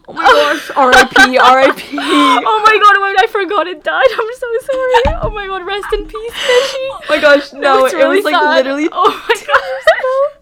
[0.10, 1.38] Oh my gosh, R.I.P.
[1.38, 1.98] R.I.P.
[2.02, 4.08] oh my god, wait, I forgot it died.
[4.12, 5.20] I'm so sorry.
[5.24, 6.78] Oh my god, rest in peace, fishy.
[6.92, 8.56] Oh my gosh, no, it really was like sad.
[8.56, 8.90] literally.
[8.92, 10.36] Oh my god.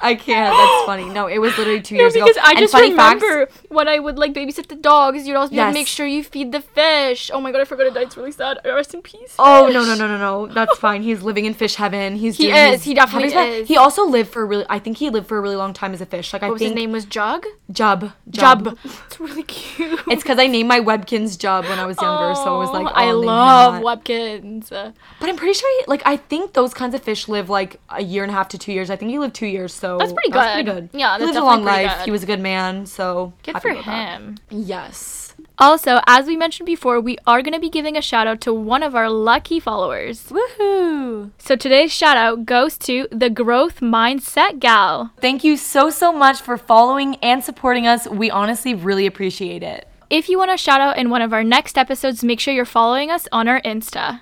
[0.00, 0.54] I can't.
[0.54, 1.06] That's funny.
[1.12, 2.40] No, it was literally two No, years because ago.
[2.44, 5.50] I And just funny facts- remember when I would like babysit the dogs, you'd always
[5.50, 7.30] be like, make sure you feed the fish.
[7.34, 8.04] Oh my god, I forgot it died.
[8.06, 8.60] It's really sad.
[8.64, 9.34] Rest in peace.
[9.38, 9.74] Oh fish.
[9.74, 10.46] no no no no no!
[10.52, 11.02] That's fine.
[11.02, 12.16] He's living in fish heaven.
[12.16, 12.74] He's He is.
[12.74, 13.68] his- He definitely is.
[13.68, 14.66] He also lived for a really.
[14.68, 16.32] I think he lived for a really long time as a fish.
[16.32, 16.92] Like I was think his name?
[16.92, 17.44] Was Jug?
[17.72, 18.12] Jub.
[18.30, 18.76] Jub.
[19.08, 20.00] It's really cute.
[20.08, 22.70] It's because I named my Webkinz Jub when I was younger, so oh, I was
[22.70, 23.82] like, Oh, oh, I I'll name him love.
[23.82, 24.68] Webkinz.
[24.70, 28.02] But I'm pretty sure, he, like, I think those kinds of fish live like a
[28.02, 28.90] year and a half to two years.
[28.90, 30.90] I think he lived two years, so That's pretty pretty good.
[30.90, 31.00] good.
[31.00, 31.96] Yeah, he lived a long life.
[31.98, 32.04] good.
[32.04, 34.20] He was a good man, so Good for about that.
[34.20, 34.36] him.
[34.50, 35.34] Yes.
[35.60, 38.52] Also, as we mentioned before, we are going to be giving a shout out to
[38.52, 40.24] one of our lucky followers.
[40.30, 41.30] Woohoo!
[41.38, 45.12] So today's shout out goes to the Growth Mindset Gal.
[45.20, 48.06] Thank you so so much for following and supporting us.
[48.08, 49.88] We honestly really appreciate it.
[50.10, 52.64] If you want a shout out in one of our next episodes, make sure you're
[52.64, 54.20] following us on our Insta.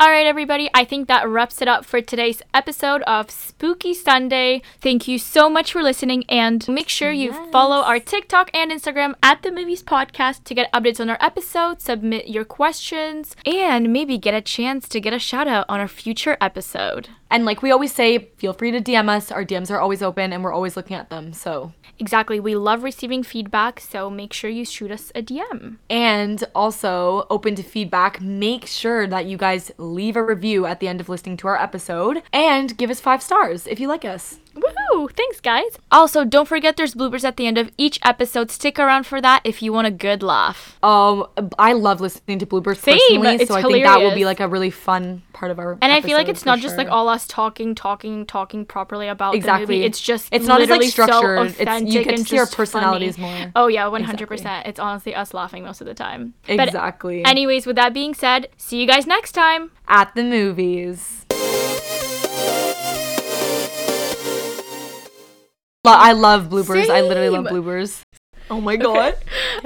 [0.00, 4.62] All right, everybody, I think that wraps it up for today's episode of Spooky Sunday.
[4.80, 9.12] Thank you so much for listening, and make sure you follow our TikTok and Instagram
[9.22, 14.16] at the Movies Podcast to get updates on our episodes, submit your questions, and maybe
[14.16, 17.10] get a chance to get a shout out on our future episode.
[17.30, 19.30] And like we always say, feel free to DM us.
[19.30, 21.32] Our DMs are always open and we're always looking at them.
[21.32, 22.40] So, Exactly.
[22.40, 25.76] We love receiving feedback, so make sure you shoot us a DM.
[25.90, 28.22] and also open to feedback.
[28.22, 31.60] Make sure that you guys leave a review at the end of listening to our
[31.60, 34.39] episode and give us five stars if you like us.
[34.54, 35.12] Woohoo!
[35.12, 35.78] Thanks, guys.
[35.90, 38.50] Also, don't forget there's bloopers at the end of each episode.
[38.50, 40.78] Stick around for that if you want a good laugh.
[40.82, 41.26] Um,
[41.58, 44.40] I love listening to bloopers Same, personally, it's so I think that will be like
[44.40, 45.78] a really fun part of our.
[45.80, 49.08] And I feel like it's not for just like all us talking, talking, talking properly
[49.08, 49.76] about the Exactly.
[49.76, 49.86] movie.
[49.86, 51.60] It's just It's not as, like, literally so structured.
[51.60, 53.40] It's- you to see our personalities funny.
[53.42, 53.52] more.
[53.56, 54.66] Oh yeah, one hundred percent.
[54.66, 56.34] It's honestly us laughing most of the time.
[56.46, 59.70] But exactly anyways, with that being said, see you guys next time.
[59.88, 61.26] at the movies.
[65.84, 66.90] I love bloopers.
[66.90, 67.54] I literally love Same.
[67.62, 68.00] bloopers.
[68.50, 69.16] Oh my god.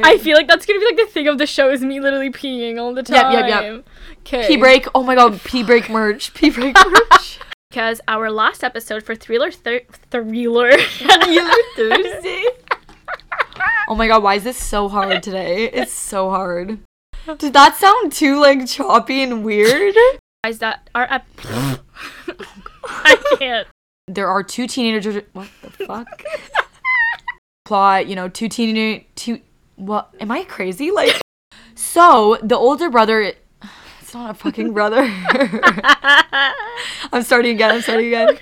[0.02, 2.30] I feel like that's gonna be like the thing of the show is me literally
[2.30, 3.32] peeing all the time.
[3.32, 3.62] yep, yep.
[3.62, 3.86] yep.
[4.20, 4.46] Okay.
[4.46, 4.86] Pee break.
[4.94, 5.40] Oh my god.
[5.44, 6.34] Pee break merch.
[6.34, 7.38] Pee break merch.
[7.70, 10.72] Because our last episode for Thriller Thir- Thriller.
[11.76, 12.44] Thursday.
[13.86, 14.22] Oh my god.
[14.22, 15.64] Why is this so hard today?
[15.70, 16.78] It's so hard.
[17.38, 19.94] Did that sound too like choppy and weird?
[20.42, 21.26] Guys, that our ep-
[22.84, 23.68] I can't.
[24.08, 25.22] There are two teenagers.
[25.32, 26.22] What the fuck?
[27.64, 29.40] Plot, you know, two teenager, two.
[29.76, 30.14] What?
[30.20, 30.90] Am I crazy?
[30.90, 31.20] Like,
[31.74, 33.32] so the older brother.
[34.00, 35.02] It's not a fucking brother.
[37.12, 37.72] I'm starting again.
[37.72, 38.38] I'm starting again.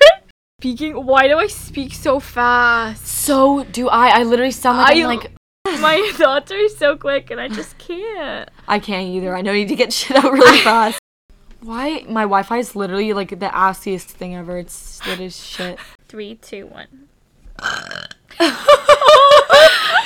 [0.60, 1.06] Speaking.
[1.06, 3.06] Why do I speak so fast?
[3.06, 4.08] So do I.
[4.08, 5.32] I literally sound like I'm like.
[5.80, 8.50] My thoughts are so quick, and I just can't.
[8.66, 9.36] I can't either.
[9.36, 10.98] I know I need to get shit out really fast.
[11.62, 12.04] Why?
[12.08, 14.58] My Wi-Fi is literally like the assiest thing ever.
[14.58, 15.78] It's it is shit.
[16.08, 17.08] Three, two, one.